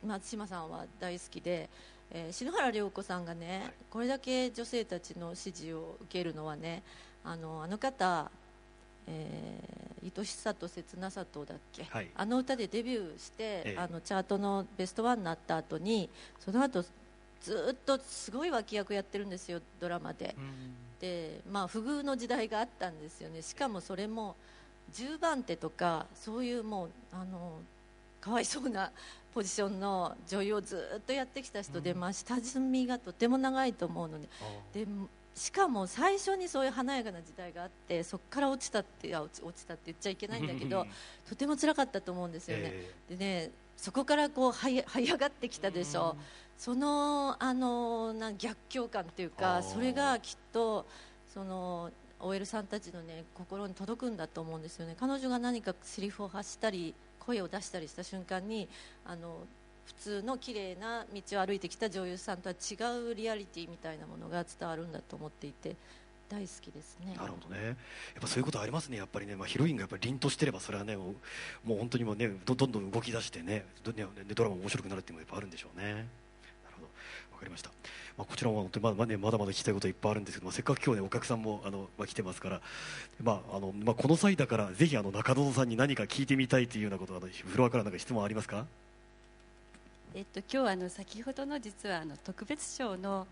[0.06, 1.70] 松島さんは大好きで、
[2.18, 6.82] えー、篠原涼子さんがね、はい、これだけ女性たちの支持を受けるのはね
[7.26, 8.32] あのあの方
[9.07, 16.09] えー、愛しさと切なさとだっけ、はい、あの歌でデビューして、ええ、あのチャートのベストワンになった後に
[16.39, 16.84] その後
[17.41, 20.36] ずっとすごい脇役やってるんですよドラマで、
[20.99, 23.43] でまあ不遇の時代があったんですよね。
[23.43, 24.36] しかもそれも
[24.93, 27.59] 10番手とかそういうもうあの
[28.20, 28.91] かわいそうな
[29.36, 34.19] ポジションの女優をずっとやってきた人で、まあ、下積みがとても長いと思うの
[34.73, 34.86] で。
[34.86, 34.88] で
[35.36, 40.88] しかも最初にそういう華やかな時代があってそこから落ちたって落ち落ちたって言っちゃいけないんだけど
[41.27, 42.63] とても辛かったと思うんですよね。
[42.71, 46.21] えー、でねそこからこう這い這い上がってきたでしょ、う
[46.57, 50.86] そのあのな逆境感っていうかそれがきっと
[51.33, 54.95] その OL さんたちの、ね、心に届くんだと思うんですよね。
[54.97, 56.95] 彼女が何かセリフを発したり
[57.26, 58.67] 声を出したりした瞬間に
[59.05, 59.39] あの
[59.86, 62.76] 普通の綺麗な道を歩いてきた女優さんとは違
[63.11, 65.76] うリアリティみたいなものが伝わるんだと思っていて
[66.28, 67.13] 大好きですね。
[67.15, 67.65] なるほどね。
[67.67, 67.76] やっ
[68.19, 68.97] ぱそういうことありますね。
[68.97, 71.13] やっぱりね、まあヒロインがやっぱり凛としてればそれはね、も
[71.65, 75.93] うもう本当にもうねどどんどん動き出してね、どねドラマ面白くなるっていうのもやっぱあるんでしょうね。
[75.93, 76.05] なる
[76.73, 76.88] ほど、
[77.34, 77.69] わかりました。
[78.18, 82.61] まあこちらも本当にまだねまだまだ聞きたいこといっぱいあるんですけど、まあせっかく今日ねお客さんもあのまあ来てますから、
[83.22, 88.66] まああのまあこの際だからぜひあの中園さんに何か聞いてみたいというようなことあのフロアからなんか質問ありますか？
[90.18, 93.28] えっと、今日あの先ほどの実はあの特別賞の,、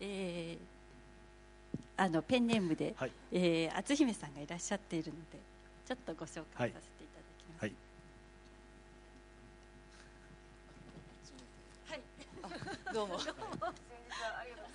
[0.00, 5.38] えー、あのペンネームで、はい、えー、篤姫さんがいらっしゃっているので
[5.86, 7.62] ちょっとご紹介させていただきます。
[7.62, 7.72] はい、
[11.88, 12.02] はい、
[12.94, 13.14] どうも。
[13.22, 13.44] どうも。
[13.62, 14.72] ありがとう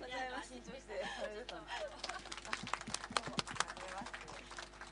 [0.00, 0.54] ございます。
[0.54, 1.35] 緊張して。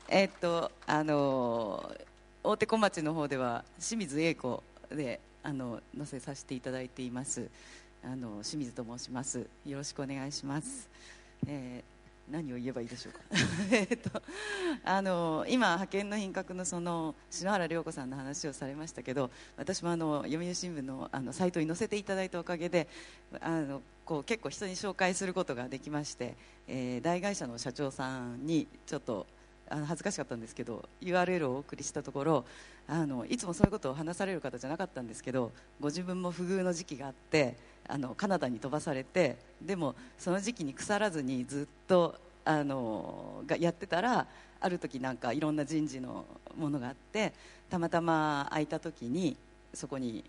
[0.07, 1.91] えっとあの
[2.43, 7.49] 大手小町の方では清水英子であの載せさせていただいています。
[8.03, 9.47] あの清水と申します。
[9.65, 10.87] よろしくお願いします、
[11.47, 11.94] えー、
[12.29, 13.19] 何を言えばいいでしょうか？
[13.71, 14.21] えっと
[14.83, 22.87] あの今派遣の品格のその篠原涼子さんの話をされましたけど私もあの読売新聞のあのサイトに載せていただいたおかげで
[23.41, 26.35] あのこう結構人に紹介することができまして、
[26.67, 29.27] えー、大会社の社長さんにちょっと
[29.67, 32.45] あの恥ずかしかったんですけど URL をお送りしたところ
[32.87, 37.55] あのいつもそういうことを話される方じゃなかったんですけどご自分も不遇の時期があって
[37.87, 44.27] あのカナダに飛ばされてでもその時期に腐らずにずっとあのがやってたら
[44.59, 46.25] ある時なんかいろんな人事の
[46.57, 47.33] ものがあって
[47.69, 49.35] たまたま空いた時に
[49.73, 50.23] そこに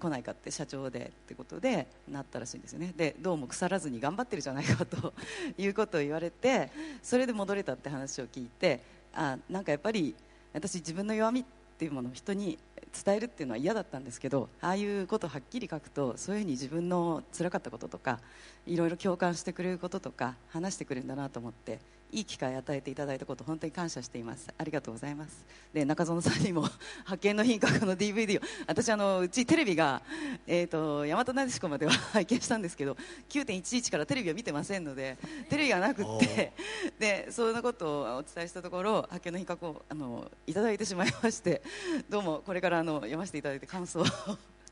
[0.00, 2.92] 来ないかって社長でってことでなったらしいんですよね。
[2.96, 5.12] でどうも腐らずに頑張ってるじゃないかと
[5.58, 6.70] いうことを言われて
[7.02, 8.80] それで戻れたって話を聞いて
[9.14, 10.14] あなんかやっぱり
[10.52, 12.58] 私自分の弱みっていうものを人に
[13.04, 18.20] 伝えるっていうのは嫌だったんですけどああいうことをはっきり書くとそういうふうに自分のつらかったこととか
[18.66, 21.78] いろいろ共感してくれることとか話してくれるんだなと思って
[22.12, 24.48] いい機会を与えていただいたこと本当に感謝しています。
[24.56, 25.44] ありがとうございます。
[25.72, 26.62] で中園さんにも
[27.06, 28.42] 派遣の品格の DVD を。
[28.66, 30.02] 私あのうちテレビが、
[30.46, 32.96] えーと、大和なでしこまでは 拝見したんですけど
[33.28, 36.52] 9.11からテレビは見てませんのでテレビがなくって
[36.98, 41.62] でそんなことをお伝えしたところ派遣の品格をあのいただいてしまいまして
[42.08, 44.04] どうもこれからあの読ませていただいて感想を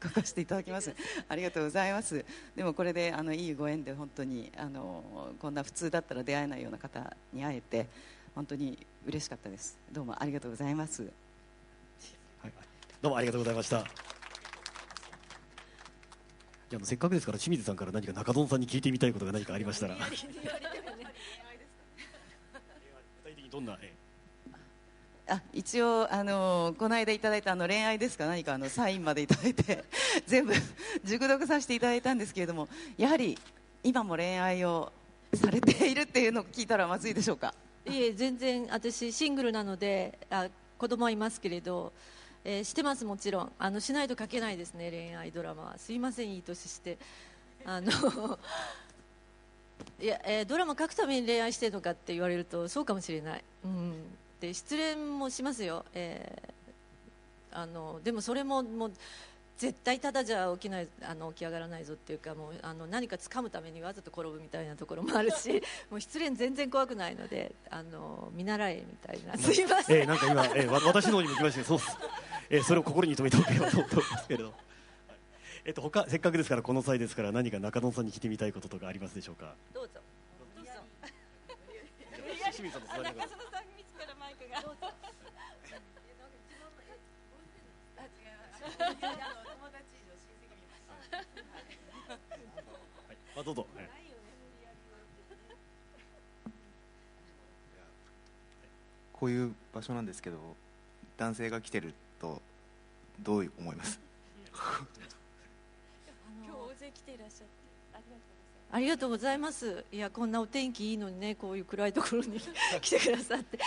[0.03, 0.94] 書かせていただきます。
[1.28, 2.24] ありがとうございます。
[2.55, 7.86] でもこれであのいいご縁で本当にあのこんな普通だったら出会えないような方に会えて
[8.34, 9.78] 本当に嬉しかったです。
[9.92, 12.53] どうもありがとうございます、はい、
[13.03, 13.84] どうもありがとうございました。
[16.70, 19.94] じゃあせっかくですから清水さんから何か中園さんに聞いてみたいことが何かありましたら。
[19.94, 20.16] 具体
[23.34, 23.97] 的にどんな絵
[25.30, 28.26] あ一応あのこの間いただいたあの恋愛ですか？
[28.26, 29.84] 何かあのサインまでいただいて
[30.26, 30.54] 全部
[31.04, 33.38] 熟読させていただいたんですけれどもやはり
[33.84, 34.90] 今も恋愛を
[35.34, 37.54] されているっていうのを聞いたらまずいでしょうか？
[37.86, 40.48] いえ全然私シングルなのであ
[40.78, 41.92] 子供はいますけれど、
[42.44, 43.52] えー、してますもちろん。
[43.58, 45.78] あのしないと書けないですね恋愛ドラマは。
[45.78, 46.96] すいませんいい年して。
[47.64, 47.90] あの
[50.00, 53.94] いや、えー、ドラマ書くために恋愛してるのかって言われるとそうかもしれない、うん、
[54.41, 58.93] で失恋もしますよ、えー、あのでもそれももう
[59.57, 65.61] 絶対ただじゃ起きないあの起き上がらないぞっていうかもうあの何か掴むためにわざと転ぶみたいなところもあるし
[65.91, 69.36] もう失恋全然怖くないのであの見習えみたいな。
[69.36, 71.99] すいません、えー、なんか今、えー、わ私の方にも来ましたけどそうっす、
[72.51, 74.55] えー、それを心に留めておけようと思ってますけれど、
[75.64, 79.55] えっと他せっかくですからこの際ですから何か中野さんに聞いてみたいこととかありますでしょうか？
[79.74, 79.95] どうぞ。
[80.57, 80.70] どうぞ。
[82.53, 83.28] 清水さんと座りながら
[93.36, 93.88] あどうぞ、はい。
[99.12, 100.38] こういう場所なんですけど
[101.16, 102.40] 男性が来てると
[103.20, 103.98] どう思います？
[104.52, 104.62] 今
[106.46, 107.57] 日大勢来ていらっしゃって
[108.70, 109.98] ありがとうございますい。
[109.98, 112.38] やこんなお天気いいのにねこういう暗いところに
[112.82, 113.58] 来てくださって、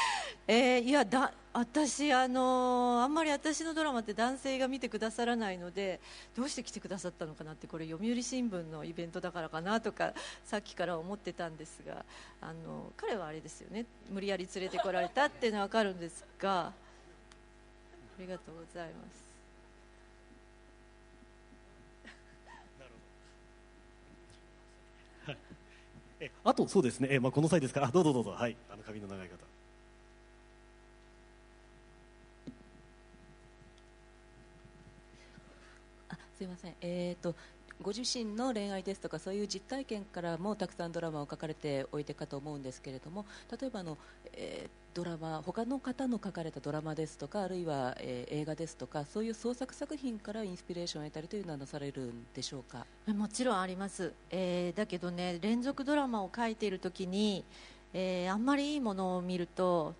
[0.47, 5.99] えーいやだ私あのーあんまり私のドラマって男性が見てくださらないので
[6.35, 10.13] どうして来てくださったのかなってこれ読売新聞のイベントだからかなとか
[10.45, 12.05] さっきから思ってたんですが
[12.39, 16.73] あの彼はあれですよね無理やり連れてこられたっていうのはわかるんですがあ
[18.19, 19.30] りがとうございます。
[26.21, 27.79] えあとそうですね、えまあ、この際ですか？
[27.81, 28.29] ら あどうぞどうぞ。
[28.31, 28.55] はい。
[28.71, 29.35] あの髪の長い方。
[36.09, 37.35] あすいません、えー、と
[37.81, 43.25] ご自身の恋愛ですとかそういう実体験からもたくさんドラマを書かれておいてかと思うんですけれども
[43.59, 43.97] 例えばあの、
[44.33, 52.85] えードラマ他の方の書かれたドラマですとかあるいは、えー映画ですとかそういう創作作品からインスピレーションを得たりというのはなされるんでしょうか？
[53.07, 57.45] もちろんあります、えーだけどね連続ドラマを書いている時に、
[57.93, 59.95] えーあんまりいいものを見ると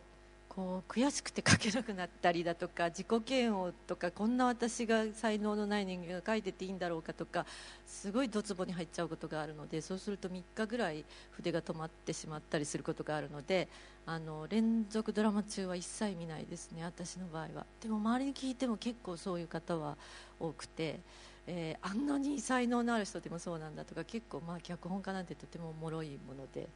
[0.53, 7.45] こう悔しくて書けなくなったりだとか自己嫌悪とかこんな私が才能のない人間が書いてていいんだろうかとか
[7.87, 13.69] すごいドツボに入っちゃうことがあるのでそうすると3日ぐらい筆が止まってしまったりすることがあるので
[14.05, 19.95] あの連続ドラマ中は一切見ないですね私の場合はでも周りに聞いても結構そういう方は
[20.37, 20.99] 多くて。
[21.47, 26.69] えーあんなに才能のある人でもそうなんだとか結構まあ脚本家なんてとても脆いもので,、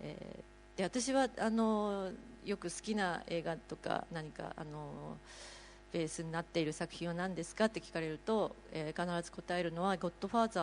[0.00, 2.10] えーで私はあの
[2.44, 5.16] よく好きな映画とか何かあの
[5.92, 10.60] ベースになっている作品は何ですかって聞かれると、えー必ず答えるのは「ゴッドファーザ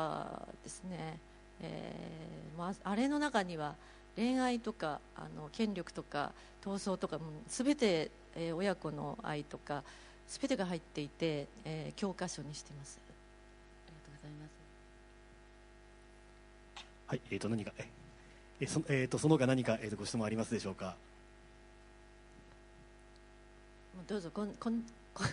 [0.61, 1.17] ー」ですね、
[1.61, 3.75] えーまあ、あれの中には
[4.15, 6.31] 恋愛とかあの権力とか
[6.63, 9.83] 闘争とかも全て、えー親子の愛とか
[10.27, 12.99] 全てが入っていて、えー教科書にしてます。
[12.99, 13.11] あ
[13.89, 14.51] りがとうございます
[17.07, 17.71] はいえー、と何か
[18.63, 20.95] ええそ,、えー、とその他何か、えー、とご質問ありますでしょうか？
[23.95, 24.81] もうどうぞこんこん
[25.13, 25.27] こん。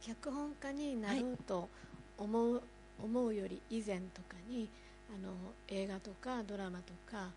[0.00, 1.68] 脚本家になろうと
[2.16, 2.62] 思う,、
[3.02, 4.68] 思うより以前とかに
[5.12, 5.32] あの
[5.68, 7.28] 映画とかドラマとかあの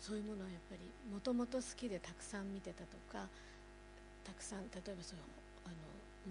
[0.00, 0.80] そういうものをやっぱり
[1.12, 3.28] もともと好きでたくさん見てたとか
[4.24, 5.24] たくさん例えばそういう
[5.66, 5.74] あの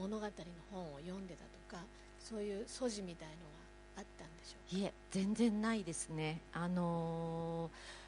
[0.09, 0.31] 物語の
[0.71, 1.43] 本を読んでた
[1.75, 1.83] とか
[2.19, 3.60] そういう素地みたいのが
[3.97, 6.39] あったんでしょういえ全然ないですね。
[6.53, 8.01] あのー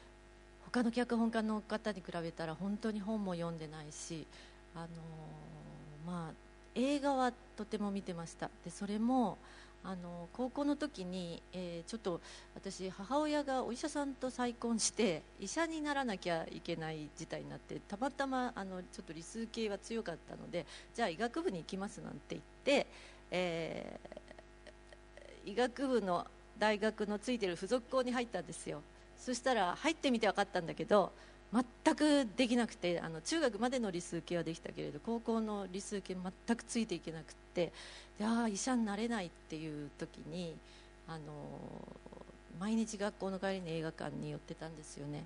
[0.72, 4.26] 他の脚本家の方に比べたら本当に本も読んでないし
[4.74, 4.88] あのー
[6.06, 6.32] まあ
[6.74, 8.50] 映画はとても見てました。
[8.64, 9.38] でそれも
[9.84, 12.20] あの高校の時に、えーちょっと
[12.56, 20.64] 私母親がお医者さんと再婚して医者にならなきゃいけない事態になってたまたまあのちょっと理数系は強かったので
[20.94, 22.86] じゃあ医学部に行きますなんて言って、
[23.30, 24.23] えー
[25.46, 26.26] 医学部の
[26.58, 28.82] 大学のついてる付属校に入ったんですよ。
[29.18, 31.12] そしたら入ってみて分かったんだけど
[31.52, 36.16] 全くできなくてあの中学までの理数系はできたけれど高校の理数系
[36.46, 37.72] 全くついていけなくって
[38.18, 40.54] でああ医者になれないっていう時に
[41.08, 41.22] あの
[42.58, 45.24] 毎日学校の帰りに映画館に寄ってたんですよね。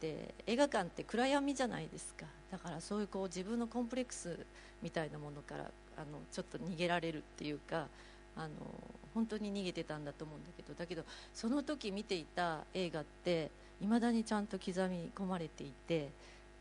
[0.00, 2.24] で映画館って暗闇じゃないですか。
[2.50, 4.38] だからそういうこう自分のコンプレックス
[4.82, 5.64] みたいなものから
[5.96, 7.88] あのちょっと逃げられるっていうか
[8.36, 8.48] あの
[9.18, 11.02] 本当に逃げてたんだと思うんだけどだけど
[11.34, 13.50] その時見ていた映画って
[13.82, 16.10] いまだにちゃんと刻み込まれていて、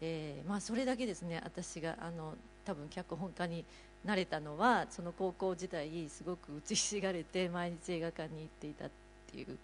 [0.01, 2.33] えーまあ、それだけですね私があの
[2.65, 3.63] 多分脚本家に
[4.03, 8.89] なれたのはその高校時代すごく打ちひしがれて毎日映画館に行っていたっ
[9.31, 9.57] ていう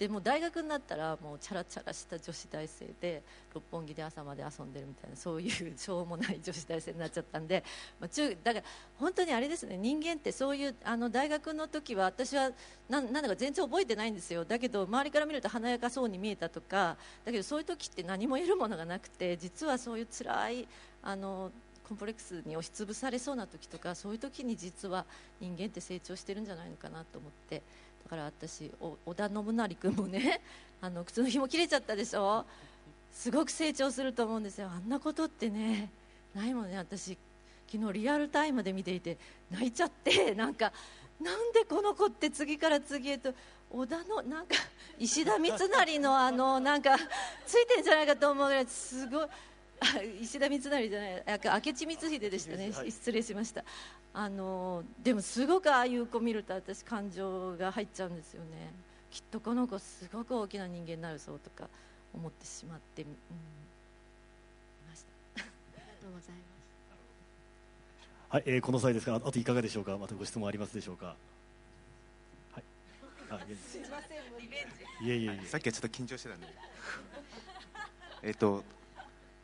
[0.00, 3.22] でも大学になったらもうチャラチャラした女子大生で
[3.52, 7.62] 六本木で朝まで遊んでるみたいなそういうしょうもない女子大生になっちゃったんで、
[8.00, 8.66] まあ、中だから
[8.98, 12.50] 本当にあれですね人間ってそういうあの大学の時は私は
[12.88, 14.46] なんだか全然覚えてないんですよ。
[14.46, 16.96] だけど周りから見ると華やかそうに見えたとか
[17.26, 20.68] だけどそういう時って何も得るものがなくて実はそういう辛い
[21.02, 21.52] あの
[21.90, 25.04] コンプレックスに押しつぶされそうな時とかそういう時に実は
[25.40, 27.62] 人間って成長してるんじゃないのかなと思って
[28.10, 30.40] から私お織田信成君もね
[30.82, 32.44] あの靴の紐切れちゃったでしょ？
[33.12, 34.68] すごく成長すると思うんですよ。
[34.68, 35.90] あんなことってね
[36.34, 36.76] ないもんね。
[36.76, 37.16] 私
[37.70, 39.16] 昨日リアルタイムで見ていて
[39.50, 40.72] 泣いちゃって なんか
[41.20, 43.32] なんでこの子って次から次へと
[43.70, 44.56] 織田のなんか
[44.98, 46.96] 石田三成のあのなんか
[47.46, 49.28] ついてんじゃないかと思うぐらいすごい
[49.80, 52.90] あ石田三成じゃないあ明智光秀でしたね、はい。
[52.90, 53.64] 失礼しました
[54.12, 58.72] あのでもすごくああいう子見ると私感情が入っちゃうんですよね。
[59.10, 61.68] きっとこの子すごく大きな人間になるぞとか
[62.12, 63.14] 思ってしまって、うん、い
[64.88, 65.04] まし
[65.36, 65.42] た。
[65.42, 66.40] ありがとうございます
[68.30, 69.96] はい、えーこの際ですがああといかがでしょうか？
[69.98, 71.06] またご質問ありますでしょうか？
[71.06, 72.64] はい。
[73.30, 74.66] あすいませんリベン
[75.00, 75.06] ジ。
[75.06, 75.46] いえいえいえ。
[75.46, 76.46] さっきはちょっと緊張してたんで。
[78.22, 78.62] えっと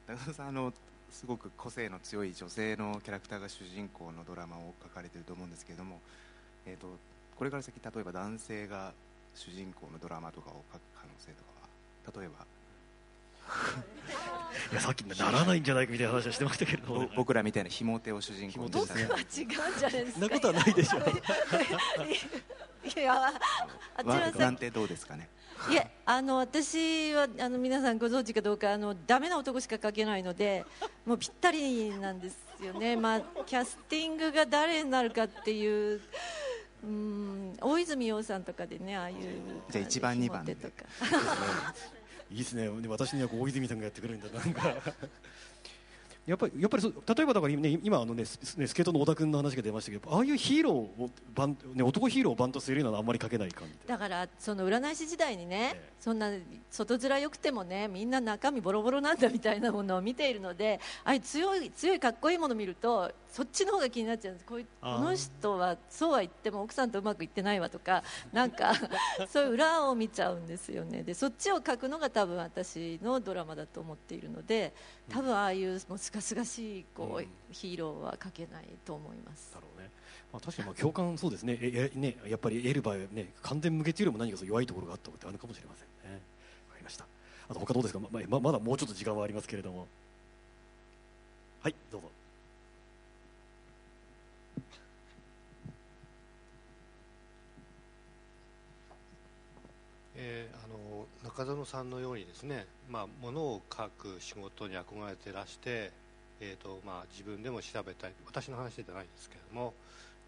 [0.07, 0.73] 長澤さんあの
[1.17, 5.99] すごく個性の強い女性のキャラクターが主人公のドラマを書かれていると思うんですけれども、
[6.67, 6.89] えっと
[7.39, 8.93] これから先例えば男性が
[9.35, 11.41] 主人公のドラマとかを書く可能性と
[12.13, 12.45] かは例えば
[14.73, 19.01] いやさっきならないんじゃないかみたいな話はしてましたけれど僕らみたいなひも手を主人公にしたら。
[19.01, 20.13] ひも手は違うんじゃないですか。
[20.13, 20.99] そんなことはないでしょ。
[20.99, 21.03] う
[23.01, 23.33] いやあ
[23.97, 24.21] あちらさん。
[24.23, 25.29] わなんてどうですかね？
[25.71, 30.65] いえあの私はあの皆さんご存知かどうかあのダメな男しか書けないので
[31.07, 36.01] もうぴったりなんですよね、まあ、キャスティングが誰になるかっていう
[36.85, 39.17] うん大泉洋さんとかでねああいう
[39.71, 40.85] じゃあ一番二番ひも手とか
[42.31, 42.69] いいですね。
[42.81, 44.29] で私には大泉さんがやってくれるんだ。
[44.29, 44.75] なんか。
[46.27, 55.93] やっぱりやっぱり例えばだから、ね、今あの、ねスねスケートの小田君の話が出ましたけどああいうヒーローをバン、ね、男ヒーローをバンとするようなのはあんまり書けない感じでだからその占い師時代にね、ええ。
[56.01, 56.33] そんな
[56.73, 64.47] 外面良くてもねみんな中身ボロボロなんだみたいなものを見ているのでああいう強い強いかっこいいものを見るとそっちの方が気になっちゃうんです。
[64.47, 68.73] この人はそうは言っても奥さんとうまくいってないわとか なんか
[69.29, 71.03] そういう裏を見ちゃうんですよね。
[71.03, 74.73] でそっちを書くのが多分私のドラマだと思っているので
[75.11, 77.29] 多分ああいうもうすがすがしいこう、うん。
[77.53, 79.53] ヒーローは書けないと思います。
[79.53, 79.91] だろうね、
[80.33, 81.59] まあ、確かにまあ共感そうですね。
[81.61, 86.21] ええねやっぱり得る場合はね完全無欠よりも何かそう弱いところがあったことあるかもしれませんね。
[86.69, 87.05] わかりました。
[87.51, 88.01] あと他どうですか？
[88.01, 89.87] ままままだもうちょっと時間はありますけれども。
[91.61, 92.11] はいどうぞ
[100.17, 105.91] えーあの中園さんのようにですね、まあ、ものを書く仕事に憧れてらして、
[106.41, 109.75] えーとまあ、自分でも調べたい私の話じゃないんですけれども、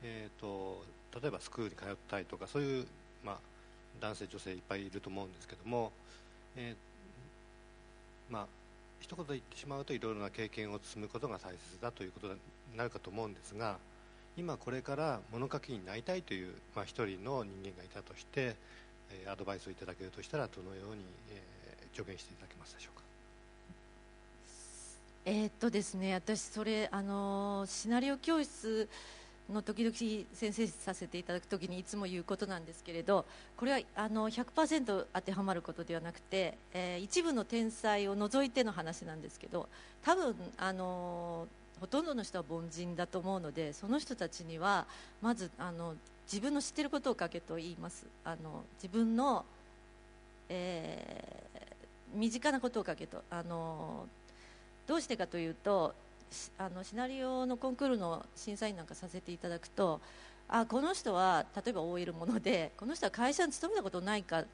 [0.03, 0.83] えー、と
[1.21, 2.87] 例えばスクールに通ったりとかそういう、
[3.25, 3.37] まあ、
[4.01, 5.93] 男性女性いっぱいいると思うんですけども、
[6.57, 8.47] えーまあ
[9.01, 12.35] 一言言ってしまうといろいろな経験を積むことが大切だということに
[12.77, 13.77] なるかと思うんですが
[14.37, 18.57] 今これから物書きになりたいという、まあ、一人の人間がいたとして
[19.31, 21.03] アドバイスをいただけるとしたらどのように、
[21.33, 21.49] えー
[21.97, 23.03] 助言していただけますでしょうか？
[25.25, 28.89] えーっとですね私それあのシナリオ教室
[29.53, 29.95] の時々
[30.35, 33.25] 先生させていただく時にいつも言うことなんですけれど
[33.57, 39.69] これはあの100%当てはまることではなくて、えー一部の天才を除いての話なんですけど
[40.05, 41.49] 多分あの
[41.81, 44.87] ほとんどの人は凡人だと思うのでその人たちには
[45.21, 45.95] まずあの
[46.31, 48.07] 自分の知ってることを書けと言います。
[48.25, 49.45] あの自分の、
[50.49, 51.49] えー
[52.15, 53.23] 身近なことを書けと。
[53.31, 54.07] あの
[54.87, 55.95] どうしてかというと
[56.59, 60.01] あのシナリオのコンクールの審査員なんかさせていただくと
[60.49, 64.45] あこの人は例えば OL ものでこの人は会社に勤めたことないか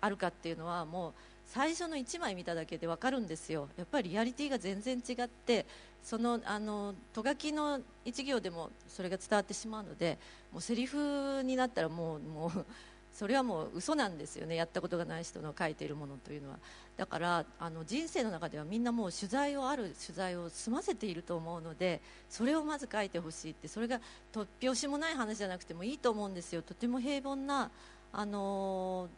[0.00, 1.12] あるかっていうのはもう
[1.46, 3.68] 最初の1枚見ただけで分かるんですよ。
[3.76, 5.66] やっぱりリアリティが全然違って
[6.04, 10.18] そのあのとがきの一行でもそれが伝わってしまうので
[10.52, 12.66] もうセリフになったらもうもう
[13.10, 14.56] それはもう嘘なんですよね。
[14.56, 16.58] やったことがない人の書いているものというのは。
[16.96, 24.00] だからあの人生の中ではみんなもう取材をある取材を済ませていると思うのでそれをまず書いてほしいってそれが
[24.32, 26.62] 突拍子もない話じゃなくてもいいと思うんですよ。
[26.62, 27.70] とても平凡な
[28.12, 29.08] あの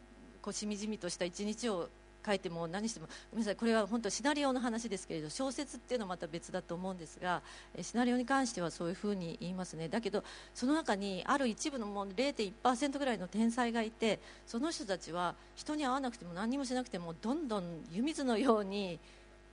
[0.43, 1.89] こうしみじみとした一日を
[2.27, 7.41] 書いても何してもごめんなさいこれは本当シナリオの話ですけれど小説っていうのはまた別だと思うんですが
[7.81, 9.87] シナリオに関してはそういうふうに言いますね。
[9.87, 10.23] だけど
[10.53, 18.99] その中にある一部のもう0.1%ぐらいの天才がいてその人たちは人に会わなくても何もしなくてもどんどん湯水のように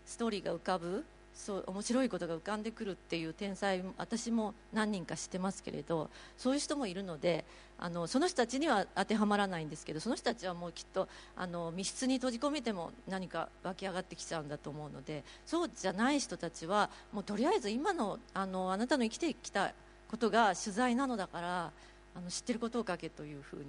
[0.04, 1.04] ストーリーが浮かぶ。
[1.34, 6.08] そう面白いことが浮かんでくるっていう天才私も何人か知ってますけれど
[6.38, 7.44] そういう人もいるので
[7.78, 19.72] あのその人たちには当てはまらないんですけどその人たちはもうきっとあの密室に閉じ込めても何か湧き上がってきちゃうんだと思うのでそうじゃない人たちはもうとりあえず今のあのあなたの生きてきた
[20.08, 21.72] ことが取材なのだから
[22.16, 23.64] あの知ってることを書けというふうに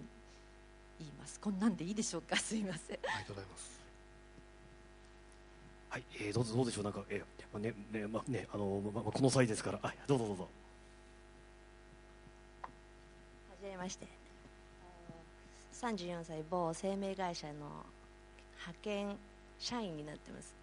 [0.99, 1.39] 言います。
[1.39, 2.37] こんなんでいいでしょうか？
[2.37, 2.97] すいません。
[2.97, 3.84] ありがとうございます。
[5.95, 10.43] はい、えー、どうぞどうでしょうなんか、えー、ねねまねあのままこの際ですから、はい、どうぞどうぞ。
[10.43, 10.49] は
[13.63, 14.05] じめまして。
[15.71, 17.53] 34歳某生命会社の
[18.57, 19.15] 派遣
[19.57, 20.53] 社員になってます。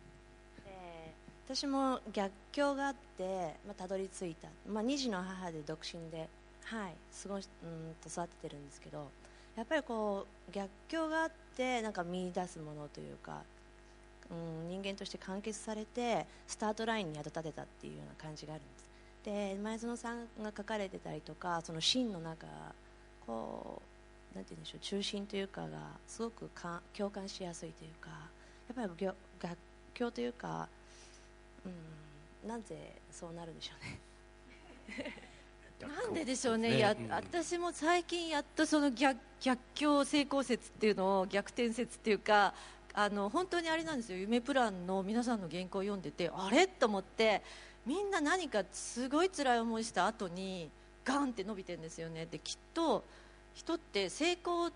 [0.66, 1.14] で
[1.46, 6.28] 私も逆境があって、まあ、たどり着いた、まあ、2児の母で独身で、
[6.64, 9.08] はい、過ごしうんと育ててるんですけど
[9.56, 13.40] やっぱりこう逆境があってなんか見出すものというか、
[14.32, 18.90] うん、人間として完結されてスタートラインに宿立てたっていうような感じがあるんです。
[19.24, 22.46] で前園さんが書かれてたりとかその芯の中
[23.24, 23.80] こ
[24.34, 25.68] うなんて言うんでしょう中心というかが
[26.08, 28.16] すごくか共感しやすいというかや
[28.72, 29.56] っぱりぎょ逆
[29.94, 30.68] 境というか、
[31.64, 34.00] うん、なぜそうなるんでしょうね。
[35.82, 37.08] なんででしょうね、いやうん。
[37.08, 42.54] 私も最近やっとその逆逆境成功説っていうのを逆転説っていうか
[42.94, 44.18] あの本当にあれなんですよ。
[44.18, 46.66] 夢プランの皆さんの原稿を読んでてあれ？
[46.66, 47.42] と思って
[47.86, 50.70] みんな何かすごい辛い思いした後に
[51.04, 52.26] ガンって伸びてるんですよね。
[52.30, 53.04] できっと
[53.54, 54.70] 人って成功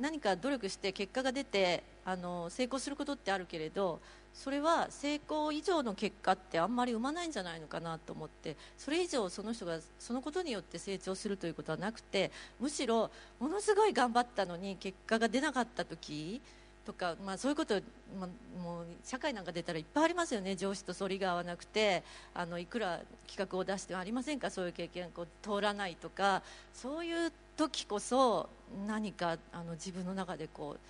[0.00, 3.98] 何か努力して結果が出てあの成功することってあるけれど
[4.34, 12.30] それは成功以上の結果ってあんまり生まないんじゃないのかなと思ってそれ以上その人がそのことによって成長するということはなくて
[12.60, 16.42] むしろものすごい頑張ったのに結果が出なかった時
[16.86, 17.74] とか、まあ、そういうこと、
[18.18, 24.50] まあ、もう社会なんか出たらいっぱいありますよね上司と反りが合わなくてあのいくら企画を出してもありませんか？
[24.50, 28.48] そういう経験こう通らないとかそういう時こそ
[28.86, 30.80] 何かあの自分の中でこう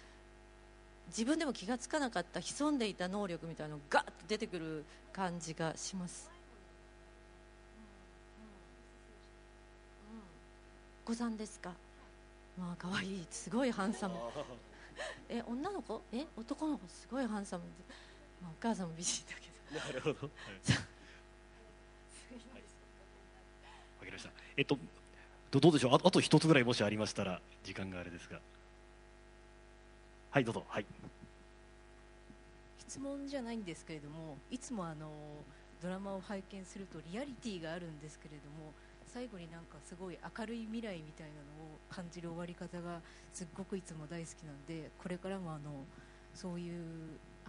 [1.09, 6.29] 自分でも気がつかなかった潜んでいた能力みたいなのがガッと出てくる感じがします。
[11.05, 11.71] お子さんですか？
[12.59, 14.15] まあ可愛いすごいハンサム。
[15.29, 16.03] え女の子？
[16.13, 16.89] え男の子？
[16.89, 17.69] すごいハンサムで。
[18.43, 19.81] まあお母さんも美人だけど。
[19.87, 20.27] なるほど。
[20.27, 20.31] わ
[24.01, 24.31] かりました。
[24.57, 24.79] えっと
[25.51, 25.93] どどうでしょう？
[25.95, 28.41] ああと一つぐらいもしありましたら時間があれですが。
[30.31, 30.87] はいどうぞはい。
[32.89, 35.11] 質問じゃないんですけれどもいつもあの
[35.83, 38.73] ドラマを拝見するとリアリティがあるんですけれども
[39.17, 43.01] 最後になんかすごい明るい未来みたいなのを感じる終わり方が
[43.33, 45.73] すっごくいつも大好きなんでこれからもあの
[46.35, 46.85] そういう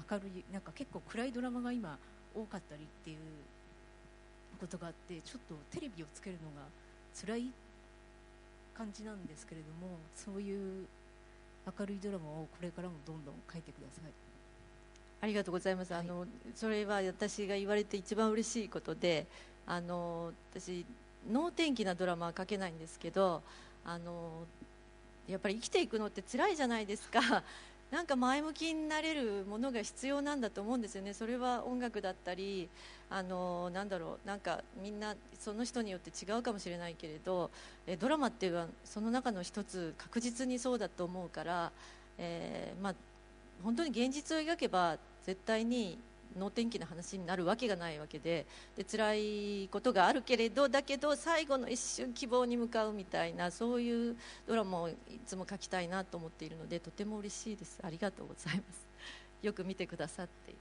[0.09, 1.97] 明るいなんか結構暗いドラマが今
[2.34, 3.18] 多かったりっていう
[4.61, 6.63] ことがあってちょっとテレビをつけるのが
[7.13, 7.51] 辛い
[8.74, 10.86] 感じなんですけれどもそういう
[11.78, 14.11] 明るいドラマをこれからもどんどん書いてください。
[15.20, 15.93] ありがとうございます。
[15.93, 19.26] あのそれは私が言われて一番嬉しいことで、
[19.65, 20.86] あの私
[21.30, 23.41] 能天気なドラマは書けないんですけど、
[23.86, 24.45] あの
[25.28, 27.43] やっぱり生きていくのって辛いじゃないですか。
[27.91, 31.13] なんか前向きになれるものが必要なんだと思うんですよね。
[31.13, 32.68] それは音楽だったり、
[33.09, 37.49] あのなんだろう、なんかみんなその人によって違うかもしれないけれど、
[37.86, 41.72] えドラマっていうのはその中の一つ確実にそうだと思うから、
[42.18, 42.95] えーまあ
[43.63, 45.97] 本当に現実を描けば絶対に
[46.38, 54.16] 能天気な話になるわけがないわけでで辛いことがあるけれどだけど最後の一瞬希望に向かうみたいなそういう
[54.48, 57.80] ドラマをいつも書きたいなと思っているのでとても嬉しいです。
[57.84, 58.88] ありがとうございます。
[59.42, 60.54] よく見てくださって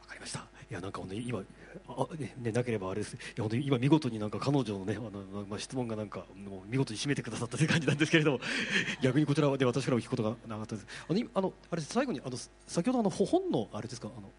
[0.00, 0.53] わかりました。
[0.70, 1.40] いやなんかね今
[1.88, 3.14] あねねなければあれです。
[3.14, 8.40] いや本当に今見事になんか彼女のねあのまあ質問がなんかもう見事に締めてくださったという感じなんですけれども、
[9.02, 10.86] 逆にこちらで私からも聞くことがなかったです。
[11.08, 12.36] あのあのあれ最後にあの
[12.66, 14.30] 先ほどあの本のあれですかあの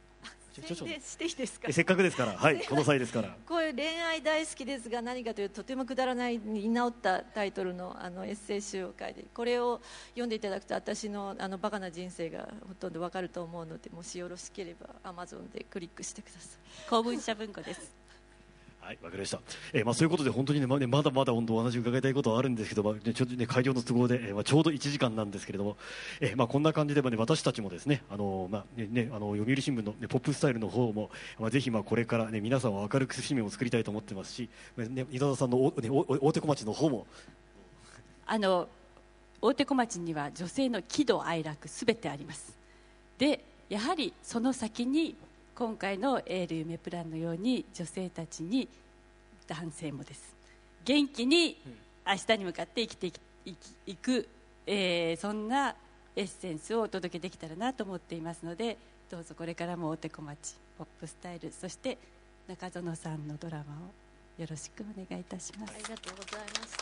[1.71, 2.33] せっかくですから。
[2.33, 3.35] はいこの際ですから。
[3.45, 9.81] これ恋愛大好きですが何かというととてもくだらないに直ったタイトルのあのエッセイ集を書いてこれを
[10.11, 16.89] 読んでいただくと私のあのバカな人生がほとんどわかると思うのでもしよろしければアマゾンでクリックしてください。
[16.89, 18.04] 公文社文庫です
[18.85, 19.39] はい、わかりました。
[19.73, 25.75] えーまあ、そういうことで、本当にね、まあ、ね、まだまだ本当お話伺いたいことはあるんですけど、まあ、ね、ちょっとね、会場の都合で、えーまあ、ちょうど1時間なんですけれども。
[26.21, 31.09] えーまあ、こんな感じで、まあね、私たちもですね、あのーまあ、ね、ね、あの、読売新聞の、ね、ポップスタイルの方も、
[31.39, 34.49] まあ、ぜひ、まあ、これからね、皆さんを明るく紙面を作りたいと思ってますし。
[34.77, 37.07] まあね、稲田さんのお、ね、お、お大手小町の方も。
[38.27, 38.67] あの
[39.41, 42.57] 大手小町には女性の喜怒哀楽すべてあります
[43.17, 45.15] でやはりその先に
[45.55, 48.67] 今回のエール夢プランのように女性たちに
[49.47, 50.35] 男性もです
[50.83, 51.57] 元気に
[52.05, 53.19] 明日に向かって生きて
[53.87, 54.27] いく、
[54.67, 55.75] えーそんな
[56.17, 58.77] エッセンスをお届けできたらなと思っていますので
[59.09, 61.97] どうぞこれからも大手小町ポップスタイルそして
[62.47, 66.77] 中園さんのドラマをよろしくお願いいたしますありがとうございます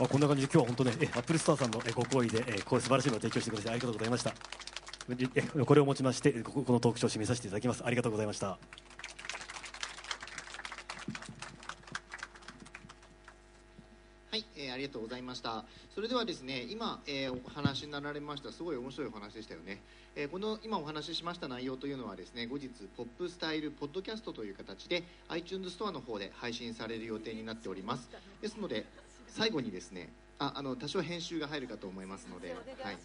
[0.00, 4.63] まあ、こんな感じで今日は本当ね、えアップルスターさんのえご好意で、えこういう素晴らしいのを提供してくださいありがとうございました。
[5.66, 7.84] これをもちましてこここのトークショーを締めさせていただきます。
[7.84, 8.58] ありがとうございました。
[14.30, 15.64] はい、えーありがとうございました。
[15.94, 19.80] それではですね、今、えーお話になられました、すごい面白いお話でしたよね。
[20.16, 28.08] えーこの今お話ししました内容というのはですね、後日ポップスタイルポッドキャストという形で iTunes ストアの方で配信される予定になっております。
[28.40, 28.86] ですので
[29.28, 32.98] 最後にですね、ああの多少編集が入るかと思いますので、はい。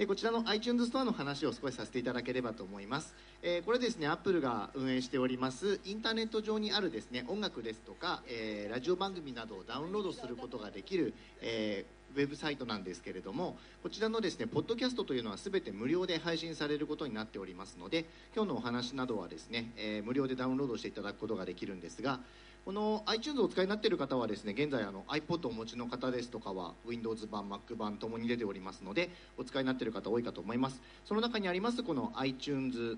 [0.00, 22.18] でこちらの iTunes ストアの話を少しさせていただければと思います、えこれですね Apple が運営しておりますインターネット上にあるですね音楽ですとか、えラジオ番組などをダウンロードすることができる、えーウェブサイトなんですけれどもこちらのですねポッドキャストというのは全て無料で配信されることになっておりますので今日のお話などはですね、えー無料でダウンロードしていただくことができるんですが
[22.64, 30.80] この iTunes をお使いになっている方はですね現在あの iPod をお持ちの方ですとかは Windows 版 Mac 版ともに出ておりますのでお使いになっている方多いかと思います。
[31.06, 32.96] その中にありますこの iTunes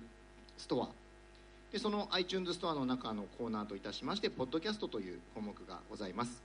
[0.57, 0.89] ストア
[1.71, 6.41] でその iTunes ストアの中のコーナーといたしましてポッドキャストという項目がございます。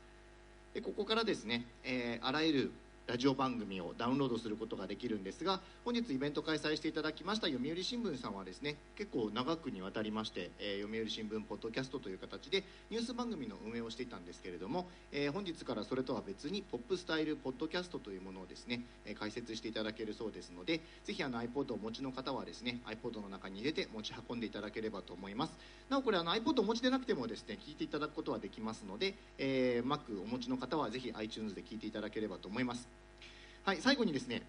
[0.73, 2.71] でここからですね、えーあらゆる
[3.09, 25.53] ラジオ番組をダウンロードすることができるんですが本日イベント開催していただきました読売新聞さんはですね結構長くにわたりまして、えー読売新聞ポッドキャストという形でニュース番組の運営をしていたんですけれども、えー本日からそれとは別にポップスタイルポッドキャストというものをですね、えー開設していただけるそうですのでぜひあの iPod をお持ちの方はですね iPod の中に入れて持ち運んでいただければと思います。
[25.89, 32.98] なおこれあの iPod お持ちでなくてもですね聞いていただくことはできますので、えー Mac お持ちの方はぜひ iTunes で聞いていただければと思います。
[33.69, 34.41] はい最後にですね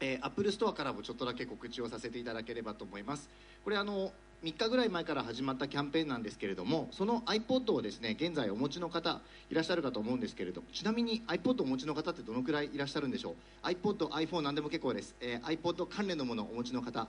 [0.00, 3.28] えー、アップルストアからもちょっとだけ告知をさせていただければと思います。
[3.62, 4.10] これあの
[4.42, 9.20] 3日ぐらい前から始まったキャンペーンなんですけれどもその iPod をですね現在お持ちの方
[9.50, 17.06] いらっしゃるかと思うんですけれどもちなみに iPod をお持ちの方ってどのくらいいらっしゃるんでしょう？iPod、iPhone 何でも結構です、えー iPod 関連のものをお持ちの方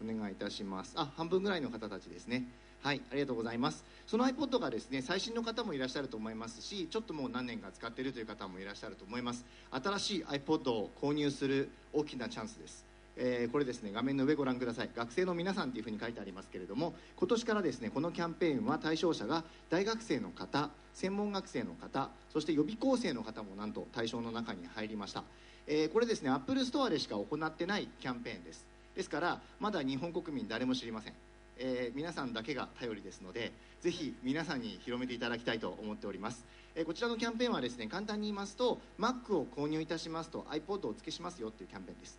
[0.00, 0.92] お願いいたします。
[0.94, 2.44] あ半分ぐらいの方たちですね。
[2.82, 3.84] はいありがとうございます。
[4.06, 9.44] その iPod がですね最新の方もいらっしゃると思いますしちょっともう何年か使っているという方もいらっしゃると思います。
[9.70, 12.84] 新しい iPod を購入する大きなチャンスです。
[13.16, 14.90] えーこれですね画面の上ご覧ください。
[14.94, 25.24] 学生の皆さんというふうに書いてありますけれども今年からですねこのキャンペーンは対象者が大学生の方専門学生の方そして予備校生の方もなんと対象の中に入りました、
[25.66, 28.64] えーこれですねアップルストアでしか行ってないキャンペーンです。
[28.94, 31.12] ですからまだ日本国民誰も知りません。
[31.58, 36.44] えー皆さんだけが頼りですのでぜひ皆さんに広めていただきたいと思っております、
[36.74, 42.18] えーこちらのキャンペーンはですね簡単に言いますと Mac を購入いたしますと iPod をお付けしますよっていうキャンペーンです。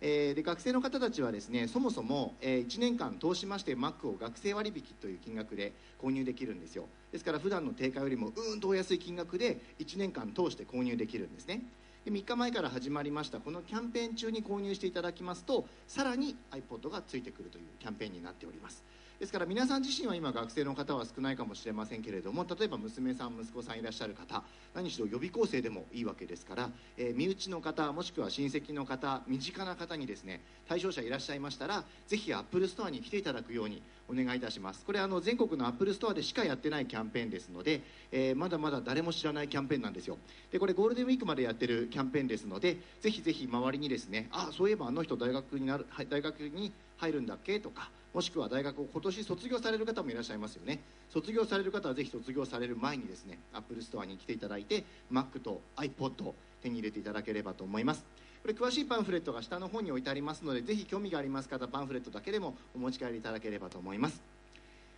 [0.00, 6.84] えーで学生の方たちはですねそもそも、え1年間通しまして Mac を学生割引という金額で購入できるんですよ。
[7.10, 11.62] ですから普段の定価よりもうーんとお安い金額で1年間通して購入できるんですね。
[12.04, 18.84] で3日前から始まりましたこのキャンペーン中に購入していただきますとさらに iPod がついてくるというキャンペーンになっております。
[19.18, 24.44] ですから皆さん自身は今学生の方は少ないかもしれませんけれども例えば娘さん息子さんいらっしゃる方
[24.74, 34.84] 何しろ予備校生でもいいわけですから、えー身内の方もしくは親戚の方身近な方にですね対象者いらっしゃいましたらぜひアップルストアに来ていただくようにお願いいたします。
[34.84, 40.16] これあの全国のアップルストアでしかやってないキャンペーンですので、えーまだまだ誰も知らないキャンペーンなんですよ。
[40.50, 50.80] でこれゴールデンウィークまでやってるキャンペーンですのでぜひぜひ周りにですねあそういえばあの人大学になる大学に入るんだっけとかもしくは大学を今年卒業される方もいらっしゃいますよね。
[51.10, 58.04] 卒業される方はぜひ卒業される前にですねアップルストアに来ていただいて Mac と iPod を手に入れていただければと思います。
[58.42, 64.22] これ詳しいパンフレットが下の方に置いてありますのでぜひ興味があります方パンフレットだけでもお持ち帰りいただければと思います。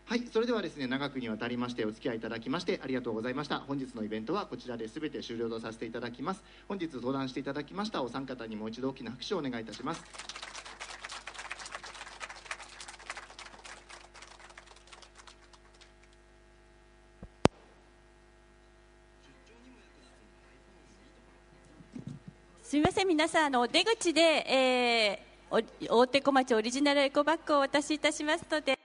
[0.07, 3.61] はいそれではですね長くにわたりましてお付き合いいただきましてありがとうございました。
[3.61, 6.43] 本日のイベントはこちらで全て終了とさせていただきます。
[6.68, 10.03] 本日登壇していただきましたお三方にもう一度大きな拍手をお願いいたします。
[23.01, 25.31] せ皆さんあの出口で、えー
[25.89, 28.80] 大手小町オリジナルエコバッグをお渡しいたしますので